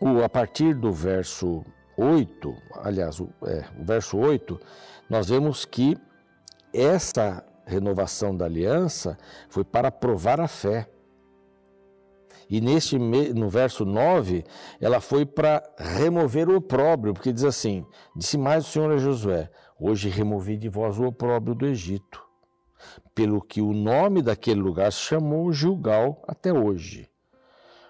O, 0.00 0.22
a 0.22 0.28
partir 0.28 0.74
do 0.74 0.92
verso 0.92 1.64
8, 1.96 2.54
aliás, 2.82 3.20
o, 3.20 3.28
é, 3.44 3.64
o 3.78 3.84
verso 3.84 4.18
8, 4.18 4.60
nós 5.08 5.28
vemos 5.28 5.64
que 5.64 5.96
essa 6.72 7.44
renovação 7.64 8.36
da 8.36 8.44
aliança 8.44 9.16
foi 9.48 9.64
para 9.64 9.90
provar 9.90 10.40
a 10.40 10.48
fé. 10.48 10.88
E 12.48 12.60
neste, 12.60 12.96
no 12.98 13.48
verso 13.48 13.84
9, 13.84 14.44
ela 14.80 15.00
foi 15.00 15.26
para 15.26 15.62
remover 15.76 16.48
o 16.48 16.56
opróbrio, 16.56 17.12
porque 17.12 17.32
diz 17.32 17.42
assim: 17.42 17.84
Disse 18.14 18.38
mais 18.38 18.66
o 18.66 18.70
Senhor 18.70 18.92
a 18.92 18.98
Josué: 18.98 19.50
Hoje 19.80 20.08
removi 20.08 20.56
de 20.56 20.68
vós 20.68 20.96
o 20.98 21.06
opróbrio 21.06 21.56
do 21.56 21.66
Egito, 21.66 22.22
pelo 23.14 23.42
que 23.42 23.60
o 23.60 23.72
nome 23.72 24.22
daquele 24.22 24.60
lugar 24.60 24.92
se 24.92 25.00
chamou 25.00 25.52
Gilgal 25.52 26.22
até 26.28 26.52
hoje. 26.52 27.10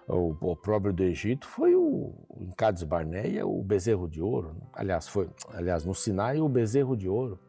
O 0.09 0.37
opróbrio 0.41 0.93
do 0.93 1.03
Egito 1.03 1.49
foi 1.49 1.75
o, 1.75 2.13
em 2.39 2.51
Cades 2.53 2.85
Barneia 2.85 3.45
o 3.45 3.61
bezerro 3.63 4.09
de 4.09 4.23
ouro. 4.23 4.55
Né? 4.55 4.67
Aliás, 4.73 5.09
foi, 5.09 5.29
aliás, 5.53 5.85
no 5.85 5.95
Sinai 5.95 6.41
o 6.41 6.49
bezerro 6.49 6.97
de 6.97 7.09
ouro. 7.09 7.41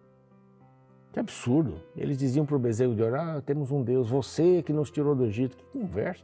Que 1.13 1.19
absurdo. 1.19 1.81
Eles 1.95 2.17
diziam 2.17 2.45
para 2.45 2.55
o 2.55 2.59
bezerro 2.59 2.95
de 2.95 3.03
ouro: 3.03 3.15
ah, 3.15 3.41
temos 3.45 3.71
um 3.71 3.83
Deus, 3.83 4.09
você 4.09 4.63
que 4.63 4.73
nos 4.73 4.89
tirou 4.89 5.15
do 5.15 5.25
Egito. 5.25 5.55
Que 5.55 5.65
conversa. 5.65 6.23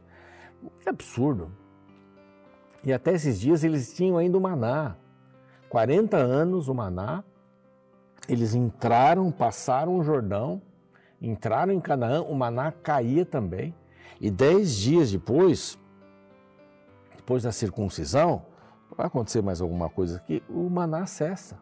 Que 0.80 0.88
absurdo. 0.88 1.52
E 2.84 2.92
até 2.92 3.12
esses 3.12 3.40
dias 3.40 3.62
eles 3.62 3.94
tinham 3.94 4.18
ainda 4.18 4.36
o 4.36 4.40
maná. 4.40 4.96
40 5.68 6.16
anos 6.16 6.68
o 6.68 6.74
maná. 6.74 7.22
Eles 8.28 8.54
entraram, 8.54 9.30
passaram 9.30 9.98
o 9.98 10.02
Jordão, 10.02 10.60
entraram 11.20 11.72
em 11.72 11.80
Canaã, 11.80 12.22
o 12.22 12.34
maná 12.34 12.72
caía 12.72 13.24
também. 13.24 13.74
E 14.20 14.30
dez 14.30 14.76
dias 14.76 15.12
depois, 15.12 15.78
depois 17.24 17.42
da 17.42 17.50
circuncisão, 17.50 18.44
vai 18.94 19.06
acontecer 19.06 19.40
mais 19.40 19.62
alguma 19.62 19.88
coisa 19.88 20.18
aqui, 20.18 20.42
o 20.46 20.68
maná 20.68 21.06
cessa. 21.06 21.58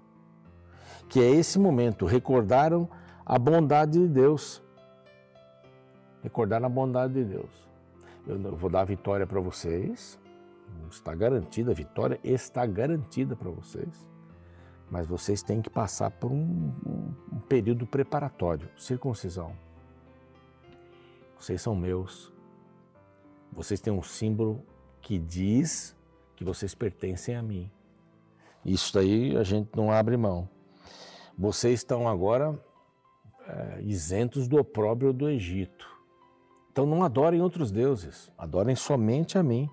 Que 1.09 1.21
é 1.21 1.31
esse 1.31 1.57
momento, 1.57 2.05
recordaram 2.05 2.89
a 3.25 3.39
bondade 3.39 3.93
de 3.93 4.09
Deus. 4.09 4.61
Recordaram 6.21 6.67
a 6.67 6.69
bondade 6.69 7.15
de 7.15 7.25
Deus. 7.25 7.69
Eu 8.27 8.57
vou 8.57 8.69
dar 8.69 8.81
a 8.81 8.85
vitória 8.85 9.25
para 9.25 9.39
vocês. 9.41 10.19
Está 10.91 11.15
garantida, 11.15 11.71
a 11.71 11.75
vitória 11.75 12.19
está 12.25 12.67
garantida 12.67 13.37
para 13.37 13.51
vocês. 13.51 14.05
Mas 14.91 15.07
vocês 15.07 15.45
têm 15.45 15.63
que 15.63 15.71
passar 15.71 16.11
por 16.11 16.33
um, 16.33 16.73
um, 16.85 17.15
um 17.37 17.39
período 17.39 17.87
preparatório 17.87 18.69
circuncisão. 18.77 19.53
Vocês 21.39 21.63
são 21.63 21.77
meus. 21.77 22.33
Vocês 23.53 23.81
têm 23.81 23.93
um 23.93 24.03
símbolo 24.03 24.65
que 25.03 25.19
diz 25.19 25.95
que 26.37 26.45
vocês 26.45 26.75
pertencem 26.75 27.37
a 27.37 27.43
mim. 27.43 27.71
Isso 28.65 28.95
daí 28.95 29.37
a 29.37 29.43
gente 29.43 29.69
não 29.77 29.91
abre 29.91 30.17
mão. 30.17 30.49
Vocês 31.37 31.81
estão 31.81 32.09
agora 32.09 32.59
é, 33.47 33.83
isentos 33.83 34.47
do 34.47 34.59
opróbrio 34.59 35.13
do 35.13 35.29
Egito. 35.29 35.87
Então 36.71 36.87
não 36.87 37.03
adorem 37.03 37.43
outros 37.43 37.71
deuses, 37.71 38.31
adorem 38.39 38.77
somente 38.77 39.37
a 39.37 39.43
mim. 39.43 39.69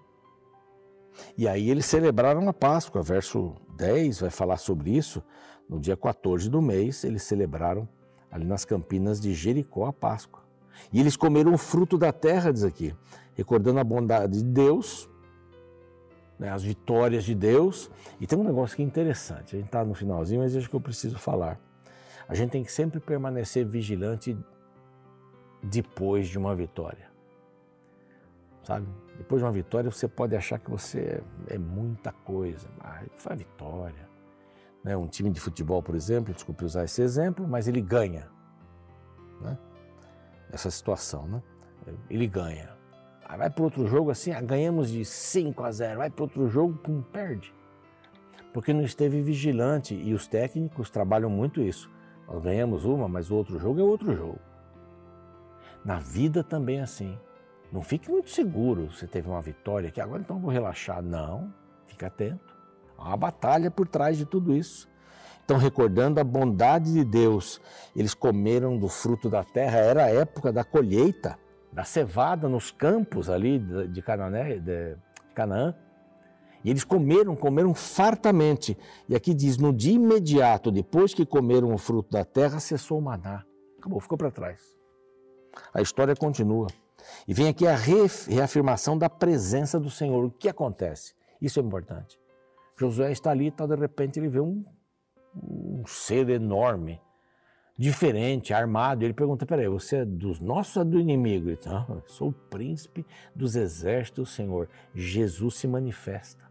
E 1.37 1.47
aí 1.47 1.69
eles 1.69 1.85
celebraram 1.85 2.49
a 2.49 2.53
Páscoa, 2.53 3.01
verso 3.01 3.55
10 3.77 4.21
vai 4.21 4.29
falar 4.29 4.57
sobre 4.57 4.91
isso. 4.95 5.23
No 5.69 5.79
dia 5.79 5.95
14 5.95 6.49
do 6.49 6.61
mês, 6.61 7.03
eles 7.03 7.23
celebraram 7.23 7.87
ali 8.31 8.45
nas 8.45 8.65
campinas 8.65 9.19
de 9.19 9.33
Jericó 9.33 9.85
a 9.85 9.93
Páscoa. 9.93 10.43
E 10.91 10.99
eles 10.99 11.15
comeram 11.15 11.53
o 11.53 11.57
fruto 11.57 11.97
da 11.97 12.11
terra, 12.11 12.51
diz 12.51 12.63
aqui, 12.63 12.95
recordando 13.35 13.79
a 13.79 13.83
bondade 13.83 14.39
de 14.39 14.43
Deus, 14.43 15.09
né, 16.39 16.49
as 16.49 16.63
vitórias 16.63 17.25
de 17.25 17.35
Deus. 17.35 17.91
E 18.19 18.25
tem 18.25 18.39
um 18.39 18.43
negócio 18.43 18.75
que 18.75 18.81
é 18.81 18.85
interessante, 18.85 19.55
a 19.55 19.59
gente 19.59 19.67
está 19.67 19.83
no 19.83 19.93
finalzinho, 19.93 20.41
mas 20.41 20.55
acho 20.55 20.69
que 20.69 20.75
eu 20.75 20.81
preciso 20.81 21.17
falar. 21.19 21.59
A 22.27 22.33
gente 22.33 22.51
tem 22.51 22.63
que 22.63 22.71
sempre 22.71 22.99
permanecer 22.99 23.65
vigilante 23.65 24.37
depois 25.61 26.27
de 26.27 26.37
uma 26.37 26.55
vitória. 26.55 27.09
Sabe? 28.63 28.87
Depois 29.17 29.41
de 29.41 29.45
uma 29.45 29.51
vitória, 29.51 29.91
você 29.91 30.07
pode 30.07 30.35
achar 30.35 30.59
que 30.59 30.69
você 30.69 31.21
é 31.47 31.57
muita 31.57 32.11
coisa, 32.11 32.69
mas 32.77 33.07
foi 33.15 33.33
a 33.33 33.35
vitória. 33.35 34.09
Né? 34.83 34.95
Um 34.95 35.07
time 35.07 35.29
de 35.29 35.39
futebol, 35.39 35.81
por 35.81 35.95
exemplo, 35.95 36.33
desculpe 36.33 36.63
usar 36.63 36.85
esse 36.85 37.01
exemplo, 37.01 37.47
mas 37.47 37.67
ele 37.67 37.81
ganha. 37.81 38.29
Né? 39.41 39.57
Essa 40.51 40.69
situação, 40.69 41.27
né? 41.27 41.43
Ele 42.09 42.27
ganha. 42.27 42.78
Aí 43.29 43.37
vai 43.37 43.47
para 43.47 43.63
outro 43.63 43.85
jogo 43.85 44.09
assim, 44.09 44.31
ah, 44.31 44.41
ganhamos 44.41 44.89
de 44.89 45.05
5 45.05 45.63
a 45.63 45.71
0. 45.71 45.99
Vai 45.99 46.09
para 46.09 46.23
outro 46.23 46.49
jogo, 46.49 46.73
pum, 46.79 47.03
perde. 47.03 47.53
Porque 48.51 48.73
não 48.73 48.81
esteve 48.81 49.21
vigilante 49.21 49.93
e 49.93 50.15
os 50.15 50.27
técnicos 50.27 50.89
trabalham 50.89 51.29
muito 51.29 51.61
isso. 51.61 51.91
Nós 52.27 52.41
ganhamos 52.41 52.85
uma, 52.85 53.07
mas 53.07 53.29
o 53.29 53.35
outro 53.35 53.59
jogo 53.59 53.79
é 53.79 53.83
outro 53.83 54.15
jogo. 54.15 54.39
Na 55.85 55.99
vida 55.99 56.43
também 56.43 56.79
é 56.79 56.81
assim. 56.81 57.19
Não 57.71 57.83
fique 57.83 58.09
muito 58.09 58.31
seguro, 58.31 58.91
você 58.91 59.05
teve 59.05 59.29
uma 59.29 59.41
vitória 59.41 59.89
aqui, 59.89 60.01
agora 60.01 60.21
então 60.21 60.39
vou 60.39 60.49
relaxar. 60.49 60.99
Não, 61.03 61.53
fique 61.85 62.03
atento. 62.03 62.57
Há 62.97 63.09
uma 63.09 63.17
batalha 63.17 63.69
por 63.69 63.87
trás 63.87 64.17
de 64.17 64.25
tudo 64.25 64.55
isso. 64.55 64.89
Então, 65.45 65.55
recordando 65.55 66.19
a 66.19 66.23
bondade 66.23 66.91
de 66.91 67.03
Deus, 67.03 67.61
eles 67.95 68.15
comeram 68.15 68.75
do 68.75 68.89
fruto 68.89 69.29
da 69.29 69.43
terra, 69.43 69.77
era 69.77 70.05
a 70.05 70.09
época 70.09 70.51
da 70.51 70.63
colheita, 70.63 71.37
da 71.71 71.83
cevada 71.83 72.49
nos 72.49 72.71
campos 72.71 73.29
ali 73.29 73.59
de 73.87 74.01
Canaã, 74.01 74.59
de 74.59 74.97
Canaã. 75.33 75.75
E 76.63 76.69
eles 76.69 76.83
comeram, 76.83 77.35
comeram 77.35 77.73
fartamente. 77.73 78.77
E 79.07 79.15
aqui 79.15 79.33
diz: 79.33 79.57
no 79.57 79.71
dia 79.71 79.93
imediato, 79.93 80.71
depois 80.71 81.13
que 81.13 81.25
comeram 81.25 81.73
o 81.73 81.77
fruto 81.77 82.11
da 82.11 82.25
terra, 82.25 82.59
cessou 82.59 82.99
o 82.99 83.01
maná. 83.01 83.45
Acabou, 83.77 83.99
ficou 83.99 84.17
para 84.17 84.31
trás. 84.31 84.61
A 85.73 85.81
história 85.81 86.15
continua. 86.15 86.67
E 87.27 87.33
vem 87.33 87.47
aqui 87.47 87.65
a 87.65 87.75
reafirmação 87.75 88.97
da 88.97 89.09
presença 89.09 89.79
do 89.79 89.89
Senhor. 89.89 90.25
O 90.25 90.31
que 90.31 90.49
acontece? 90.49 91.13
Isso 91.41 91.59
é 91.59 91.63
importante. 91.63 92.19
Josué 92.77 93.11
está 93.11 93.31
ali 93.31 93.47
e 93.47 93.51
tal, 93.51 93.67
de 93.67 93.75
repente 93.75 94.19
ele 94.19 94.29
vê 94.29 94.39
um, 94.39 94.63
um 95.35 95.83
ser 95.85 96.29
enorme, 96.29 97.01
diferente, 97.79 98.53
armado. 98.53 99.05
Ele 99.05 99.13
pergunta: 99.13 99.45
peraí, 99.45 99.69
você 99.69 99.97
é 99.97 100.05
dos 100.05 100.41
nossos 100.41 100.75
ou 100.75 100.83
do 100.83 100.99
inimigo? 100.99 101.47
Ele 101.47 101.55
diz: 101.55 101.67
ah, 101.67 101.87
sou 102.05 102.29
o 102.29 102.33
príncipe 102.33 103.05
dos 103.33 103.55
exércitos 103.55 104.29
do 104.29 104.31
Senhor. 104.31 104.67
Jesus 104.93 105.55
se 105.55 105.67
manifesta. 105.67 106.43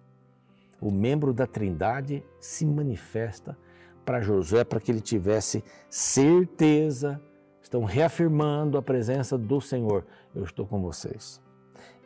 O 0.81 0.91
membro 0.91 1.35
da 1.35 1.47
Trindade 1.47 2.25
se 2.41 2.65
manifesta 2.65 3.59
para 4.07 4.23
Josué 4.23 4.65
para 4.65 4.81
que 4.81 4.91
ele 4.91 5.03
tivesse 5.03 5.63
certeza 5.91 7.21
estão 7.61 7.85
reafirmando 7.85 8.79
a 8.79 8.83
presença 8.83 9.37
do 9.37 9.61
Senhor. 9.61 10.07
Eu 10.35 10.45
estou 10.45 10.67
com 10.67 10.81
vocês. 10.81 11.43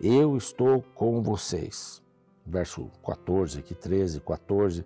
Eu 0.01 0.37
estou 0.37 0.83
com 0.95 1.23
vocês. 1.23 2.03
Verso 2.45 2.91
14, 3.07 3.61
aqui 3.61 3.73
13, 3.73 4.21
14, 4.21 4.85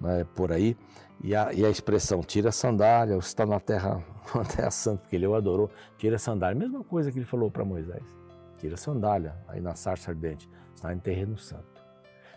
né, 0.00 0.26
por 0.34 0.52
aí. 0.52 0.76
E 1.22 1.34
a, 1.34 1.52
e 1.52 1.64
a 1.64 1.68
expressão 1.68 2.22
tira 2.22 2.48
a 2.48 2.52
sandália, 2.52 3.14
você 3.14 3.28
está 3.28 3.44
na 3.44 3.60
terra, 3.60 4.02
na 4.34 4.44
terra 4.44 4.70
santa, 4.70 5.02
porque 5.02 5.16
ele 5.16 5.26
o 5.26 5.34
adorou, 5.34 5.70
tira 5.98 6.16
a 6.16 6.18
sandália. 6.18 6.58
Mesma 6.58 6.82
coisa 6.82 7.12
que 7.12 7.18
ele 7.18 7.26
falou 7.26 7.50
para 7.50 7.64
Moisés. 7.64 8.02
Tira 8.58 8.74
a 8.74 8.78
sandália, 8.78 9.36
aí 9.48 9.60
na 9.60 9.74
sarça 9.74 10.10
ardente, 10.10 10.48
está 10.74 10.92
em 10.92 10.98
terreno 10.98 11.36
santo. 11.36 11.80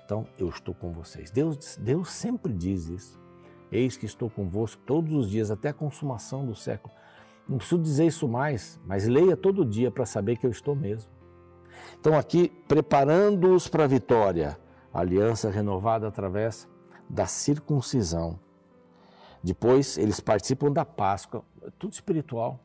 Então, 0.06 0.28
eu 0.38 0.50
estou 0.50 0.76
com 0.76 0.92
vocês. 0.92 1.32
Deus, 1.32 1.78
Deus 1.78 2.12
sempre 2.12 2.52
diz 2.54 2.88
isso. 2.88 3.22
Eis 3.72 3.98
que 3.98 4.06
estou 4.06 4.30
convosco 4.30 4.82
todos 4.86 5.14
os 5.14 5.30
dias, 5.30 5.50
até 5.50 5.70
a 5.70 5.74
consumação 5.74 6.46
do 6.46 6.54
século. 6.54 6.94
Não 7.48 7.58
preciso 7.58 7.82
dizer 7.82 8.06
isso 8.06 8.28
mais, 8.28 8.80
mas 8.86 9.08
leia 9.08 9.36
todo 9.36 9.66
dia 9.66 9.90
para 9.90 10.06
saber 10.06 10.38
que 10.38 10.46
eu 10.46 10.52
estou 10.52 10.76
mesmo. 10.76 11.12
Então, 12.00 12.18
aqui, 12.18 12.50
preparando-os 12.68 13.68
para 13.68 13.86
a 13.86 13.88
vitória, 13.88 14.58
aliança 14.94 15.50
renovada 15.50 16.08
através 16.08 16.68
da 17.14 17.28
circuncisão. 17.28 18.40
Depois, 19.44 19.98
eles 19.98 20.20
participam 20.20 20.72
da 20.72 20.84
Páscoa, 20.84 21.46
tudo 21.78 21.94
espiritual. 21.94 22.60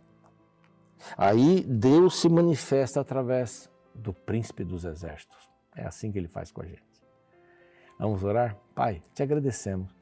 Aí, 1.17 1.63
Deus 1.63 2.19
se 2.21 2.29
manifesta 2.29 3.01
através 3.01 3.71
do 3.95 4.13
príncipe 4.13 4.65
dos 4.65 4.85
exércitos. 4.85 5.51
É 5.77 5.85
assim 5.85 6.11
que 6.11 6.19
ele 6.19 6.29
faz 6.29 6.51
com 6.51 6.63
a 6.63 6.65
gente. 6.65 6.83
Vamos 7.99 8.25
orar? 8.25 8.57
Pai, 8.75 9.03
te 9.13 9.23
agradecemos 9.23 9.95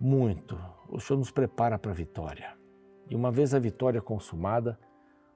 muito. 0.00 0.58
O 0.88 0.98
Senhor 0.98 1.18
nos 1.18 1.30
prepara 1.30 1.78
para 1.78 1.92
a 1.92 1.94
vitória. 1.94 2.56
E 3.08 3.14
uma 3.14 3.30
vez 3.30 3.54
a 3.54 3.58
vitória 3.58 4.02
consumada, 4.02 4.78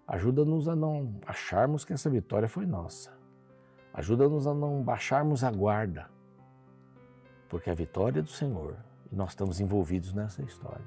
ajuda-nos 0.07 0.69
a 0.69 0.75
não 0.75 1.21
acharmos 1.25 1.85
que 1.85 1.93
essa 1.93 2.11
vitória 2.11 2.49
foi 2.49 2.67
nossa. 2.67 3.17
Ajuda-nos 3.95 4.47
a 4.47 4.55
não 4.55 4.83
baixarmos 4.83 5.45
a 5.45 5.51
guarda, 5.51 6.11
porque 7.49 7.71
a 7.71 7.75
vitória 7.75 8.21
é 8.21 8.23
do 8.23 8.31
Senhor 8.31 8.77
e 9.11 9.15
nós 9.17 9.31
estamos 9.31 9.61
envolvidos 9.61 10.13
nessa 10.13 10.43
história. 10.43 10.85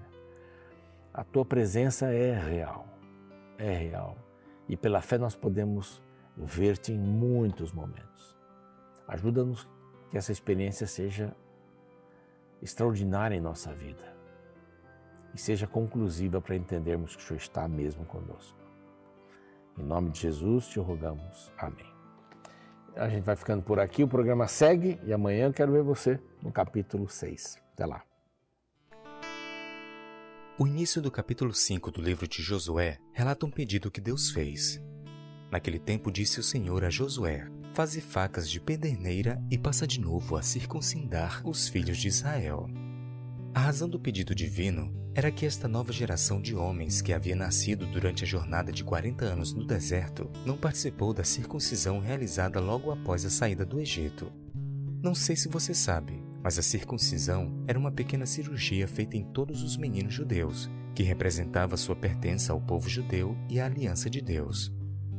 A 1.14 1.24
tua 1.24 1.46
presença 1.46 2.14
é 2.14 2.34
real, 2.34 2.88
é 3.58 3.72
real. 3.72 4.18
E 4.68 4.78
pela 4.78 5.02
fé 5.02 5.18
nós 5.18 5.36
podemos 5.36 6.02
ver-te 6.38 6.92
em 6.94 7.00
muitos 7.00 7.72
momentos. 7.72 8.38
Ajuda-nos 9.08 9.68
que 10.10 10.18
essa 10.18 10.32
experiência 10.32 10.86
seja 10.86 11.36
extraordinária 12.62 13.36
em 13.36 13.42
nossa 13.42 13.74
vida 13.74 14.16
e 15.34 15.38
seja 15.38 15.68
conclusiva 15.68 16.42
para 16.42 16.56
entendermos 16.56 17.16
que 17.16 17.24
o 17.24 17.26
Senhor 17.26 17.38
está 17.38 17.68
mesmo 17.68 18.06
conosco. 18.06 18.58
Em 19.78 19.84
nome 19.84 20.12
de 20.12 20.20
Jesus 20.22 20.68
te 20.68 20.80
rogamos. 20.80 21.52
Amém. 21.58 21.89
A 22.96 23.08
gente 23.10 23.24
vai 23.24 23.36
ficando 23.36 23.62
por 23.64 23.80
aqui, 23.80 24.04
o 24.04 24.08
programa 24.08 24.48
segue 24.48 25.00
e 25.04 25.14
amanhã 25.14 25.46
eu 25.46 25.54
quero 25.54 25.72
ver 25.72 25.84
você 25.84 26.20
no 26.42 26.52
capítulo 26.52 27.08
6. 27.08 27.58
Até 27.74 27.86
lá. 27.86 28.04
O 30.58 30.68
início 30.68 31.02
do 31.02 31.10
capítulo 31.10 31.54
5 31.54 31.90
do 31.92 32.02
livro 32.02 32.28
de 32.28 32.42
Josué 32.42 32.98
relata 33.14 33.46
um 33.46 33.52
pedido 33.52 33.90
que 33.90 34.02
Deus 34.02 34.30
fez. 34.30 34.82
Naquele 35.50 35.80
tempo 35.80 36.12
disse 36.12 36.40
o 36.40 36.44
Senhor 36.44 36.84
a 36.84 36.90
Josué: 36.90 37.48
Faze 37.74 38.02
facas 38.02 38.50
de 38.50 38.60
pederneira 38.60 39.42
e 39.50 39.58
passa 39.58 39.88
de 39.88 40.02
novo 40.02 40.36
a 40.36 40.42
circuncidar 40.42 41.42
os 41.48 41.70
filhos 41.70 41.98
de 41.98 42.10
Israel. 42.10 42.68
A 43.54 43.60
razão 43.60 43.90
do 43.90 44.00
pedido 44.00 44.36
divino 44.36 44.94
era 45.16 45.32
que 45.32 45.46
esta 45.46 45.68
nova 45.68 45.92
geração 45.92 46.40
de 46.40 46.56
homens 46.56 47.02
que 47.02 47.12
havia 47.12 47.36
nascido 47.36 47.86
durante 47.88 48.24
a 48.24 48.28
jornada 48.28 48.72
de 48.72 48.84
40 48.84 49.26
anos 49.26 49.54
no 49.54 49.66
deserto 49.66 50.30
não 50.46 50.56
participou 50.56 51.14
da 51.14 51.24
circuncisão 51.24 52.00
realizada 52.00 52.60
logo 52.60 52.92
após 52.92 53.26
a 53.26 53.30
saída 53.30 53.66
do 53.66 53.80
Egito. 53.80 54.32
Não 55.02 55.16
sei 55.16 55.36
se 55.36 55.50
você 55.50 55.74
sabe, 55.74 56.24
mas 56.44 56.60
a 56.60 56.62
circuncisão 56.62 57.64
era 57.68 57.80
uma 57.80 57.92
pequena 57.92 58.26
cirurgia 58.26 58.88
feita 58.88 59.18
em 59.18 59.24
todos 59.34 59.64
os 59.64 59.76
meninos 59.76 60.14
judeus, 60.14 60.70
que 60.94 61.04
representava 61.04 61.76
sua 61.76 61.96
pertença 61.96 62.54
ao 62.54 62.62
povo 62.62 62.88
judeu 62.88 63.36
e 63.50 63.60
à 63.60 63.66
aliança 63.66 64.10
de 64.10 64.22
Deus. 64.22 64.72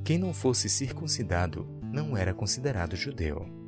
Quem 0.04 0.18
não 0.18 0.32
fosse 0.32 0.68
circuncidado 0.68 1.66
não 1.82 2.16
era 2.16 2.32
considerado 2.32 2.94
judeu. 2.94 3.59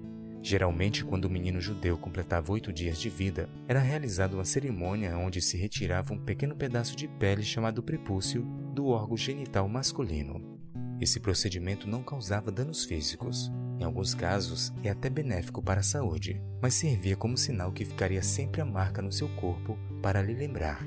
Geralmente, 0.42 1.05
quando 1.05 1.26
o 1.26 1.31
menino 1.31 1.61
judeu 1.61 1.96
completava 1.96 2.50
oito 2.52 2.72
dias 2.72 2.98
de 2.98 3.09
vida, 3.09 3.48
era 3.68 3.78
realizada 3.78 4.35
uma 4.35 4.44
cerimônia 4.44 5.16
onde 5.16 5.40
se 5.40 5.57
retirava 5.57 6.12
um 6.12 6.18
pequeno 6.18 6.57
pedaço 6.57 6.96
de 6.96 7.07
pele 7.07 7.44
chamado 7.44 7.83
prepúcio 7.83 8.42
do 8.74 8.88
órgão 8.88 9.16
genital 9.16 9.68
masculino. 9.68 10.61
Esse 11.00 11.20
procedimento 11.20 11.88
não 11.88 12.02
causava 12.02 12.50
danos 12.50 12.85
físicos. 12.85 13.52
Em 13.78 13.85
alguns 13.85 14.14
casos, 14.14 14.72
é 14.83 14.90
até 14.90 15.09
benéfico 15.09 15.62
para 15.62 15.81
a 15.81 15.85
saúde, 15.85 16.40
mas 16.61 16.74
servia 16.74 17.16
como 17.16 17.37
sinal 17.37 17.72
que 17.72 17.85
ficaria 17.85 18.22
sempre 18.22 18.61
a 18.61 18.64
marca 18.64 19.00
no 19.00 19.12
seu 19.12 19.28
corpo 19.37 19.78
para 20.00 20.22
lhe 20.22 20.35
lembrar. 20.35 20.85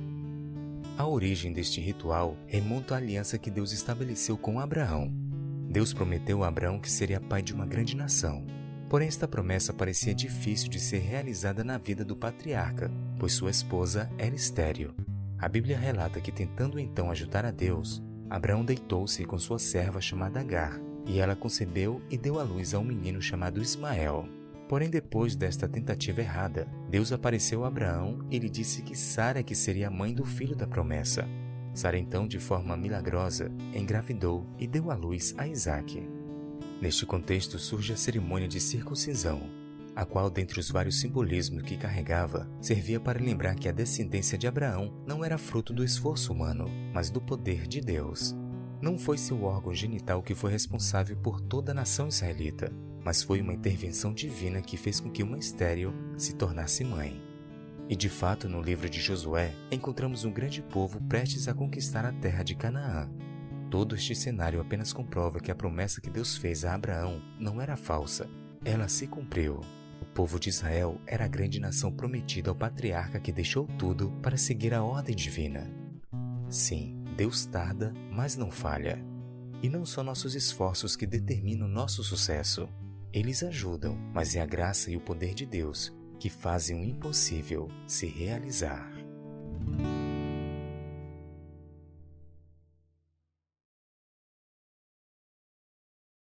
A 0.98 1.08
origem 1.08 1.52
deste 1.52 1.82
ritual 1.82 2.38
remonta 2.48 2.94
à 2.94 2.98
aliança 2.98 3.38
que 3.38 3.52
Deus 3.52 3.74
estabeleceu 3.74 4.38
com 4.38 4.60
Abraão. 4.60 5.14
Deus 5.70 5.94
prometeu 5.94 6.44
a 6.44 6.48
Abraão 6.48 6.80
que 6.80 6.90
seria 6.90 7.20
pai 7.20 7.42
de 7.42 7.54
uma 7.54 7.66
grande 7.66 7.98
nação, 7.98 8.46
Porém, 8.96 9.10
esta 9.10 9.28
promessa 9.28 9.74
parecia 9.74 10.16
difícil 10.16 10.70
de 10.70 10.80
ser 10.80 11.00
realizada 11.00 11.66
na 11.66 11.78
vida 11.78 12.06
do 12.06 12.16
patriarca, 12.16 12.90
pois 13.20 13.34
sua 13.34 13.52
esposa 13.52 14.10
era 14.18 14.34
estéril. 14.34 14.96
A 15.38 15.50
Bíblia 15.50 15.78
relata 15.78 16.22
que, 16.22 16.32
tentando 16.32 16.80
então 16.80 17.12
ajudar 17.12 17.44
a 17.44 17.52
Deus, 17.52 18.02
Abraão 18.30 18.64
deitou-se 18.64 19.26
com 19.26 19.38
sua 19.38 19.60
serva 19.60 20.00
chamada 20.00 20.40
Agar, 20.40 20.80
e 21.06 21.20
ela 21.20 21.36
concebeu 21.36 22.02
e 22.10 22.18
deu 22.18 22.40
à 22.40 22.44
luz 22.44 22.74
a 22.74 22.80
um 22.80 22.86
menino 22.86 23.22
chamado 23.22 23.62
Ismael. 23.62 24.30
Porém, 24.70 24.90
depois 24.90 25.36
desta 25.36 25.68
tentativa 25.68 26.22
errada, 26.22 26.66
Deus 26.90 27.12
apareceu 27.12 27.66
a 27.66 27.68
Abraão 27.68 28.26
e 28.32 28.40
lhe 28.40 28.50
disse 28.50 28.82
que 28.82 28.96
Sara 28.96 29.44
que 29.44 29.56
seria 29.56 29.90
a 29.90 29.92
mãe 29.92 30.14
do 30.14 30.24
filho 30.24 30.56
da 30.56 30.66
promessa. 30.66 31.28
Sara 31.74 31.98
então, 31.98 32.26
de 32.26 32.40
forma 32.40 32.78
milagrosa, 32.78 33.52
engravidou 33.74 34.48
e 34.58 34.66
deu 34.66 34.90
à 34.90 34.96
luz 34.96 35.36
a 35.38 35.46
Isaque. 35.46 36.15
Neste 36.82 37.06
contexto 37.06 37.58
surge 37.58 37.94
a 37.94 37.98
cerimônia 37.98 38.48
de 38.48 38.60
circuncisão, 38.60 39.50
a 39.96 40.04
qual, 40.06 40.30
dentre 40.30 40.60
os 40.60 40.70
vários 40.70 41.00
simbolismos 41.00 41.64
que 41.64 41.78
carregava, 41.78 42.50
servia 42.60 43.00
para 43.00 43.22
lembrar 43.22 43.56
que 43.56 43.70
a 43.70 43.72
descendência 43.72 44.38
de 44.38 44.46
Abraão 44.46 44.94
não 45.08 45.24
era 45.24 45.38
fruto 45.38 45.74
do 45.74 45.84
esforço 45.84 46.34
humano, 46.34 46.70
mas 46.94 47.10
do 47.10 47.22
poder 47.22 47.66
de 47.66 47.80
Deus. 47.80 48.36
Não 48.82 49.00
foi 49.00 49.18
seu 49.18 49.44
órgão 49.44 49.74
genital 49.74 50.22
que 50.22 50.36
foi 50.36 50.52
responsável 50.52 51.16
por 51.16 51.40
toda 51.40 51.72
a 51.72 51.76
nação 51.76 52.10
israelita, 52.10 52.72
mas 53.04 53.24
foi 53.24 53.40
uma 53.40 53.54
intervenção 53.54 54.14
divina 54.14 54.62
que 54.62 54.76
fez 54.76 55.00
com 55.00 55.10
que 55.10 55.24
uma 55.24 55.38
estéril 55.38 55.94
se 56.18 56.36
tornasse 56.36 56.84
mãe. 56.84 57.22
E 57.88 57.96
de 57.96 58.10
fato, 58.10 58.50
no 58.50 58.62
livro 58.62 58.90
de 58.90 59.00
Josué, 59.00 59.54
encontramos 59.72 60.26
um 60.26 60.32
grande 60.32 60.62
povo 60.62 61.00
prestes 61.08 61.48
a 61.48 61.54
conquistar 61.54 62.04
a 62.04 62.12
terra 62.12 62.44
de 62.44 62.56
Canaã, 62.56 63.10
Todo 63.70 63.96
este 63.96 64.16
cenário 64.16 64.62
apenas 64.62 64.94
comprova 64.94 65.40
que 65.40 65.52
a 65.52 65.56
promessa 65.56 66.00
que 66.00 66.10
Deus 66.10 66.38
fez 66.38 66.64
a 66.64 66.74
Abraão 66.74 67.22
não 67.40 67.62
era 67.62 67.76
falsa, 67.76 68.30
ela 68.64 68.88
se 68.88 69.08
cumpriu. 69.08 69.62
O 70.02 70.06
povo 70.06 70.40
de 70.40 70.50
Israel 70.50 71.00
era 71.06 71.26
a 71.26 71.28
grande 71.28 71.60
nação 71.60 71.92
prometida 71.92 72.50
ao 72.50 72.56
patriarca 72.56 73.20
que 73.20 73.32
deixou 73.32 73.68
tudo 73.78 74.12
para 74.22 74.38
seguir 74.38 74.74
a 74.74 74.84
ordem 74.84 75.16
divina. 75.16 75.70
Sim, 76.50 77.04
Deus 77.18 77.46
tarda, 77.46 77.94
mas 78.12 78.36
não 78.36 78.52
falha. 78.52 79.04
E 79.62 79.70
não 79.70 79.86
são 79.86 80.04
nossos 80.04 80.36
esforços 80.36 80.96
que 80.96 81.08
determinam 81.08 81.68
nosso 81.68 82.04
sucesso. 82.04 82.70
Eles 83.12 83.42
ajudam, 83.44 83.98
mas 84.14 84.36
é 84.36 84.42
a 84.42 84.46
graça 84.46 84.92
e 84.92 84.98
o 84.98 85.02
poder 85.02 85.34
de 85.34 85.46
Deus 85.46 85.94
que 86.20 86.30
fazem 86.30 86.80
o 86.80 86.84
impossível 86.84 87.68
se 87.88 88.06
realizar. 88.06 88.90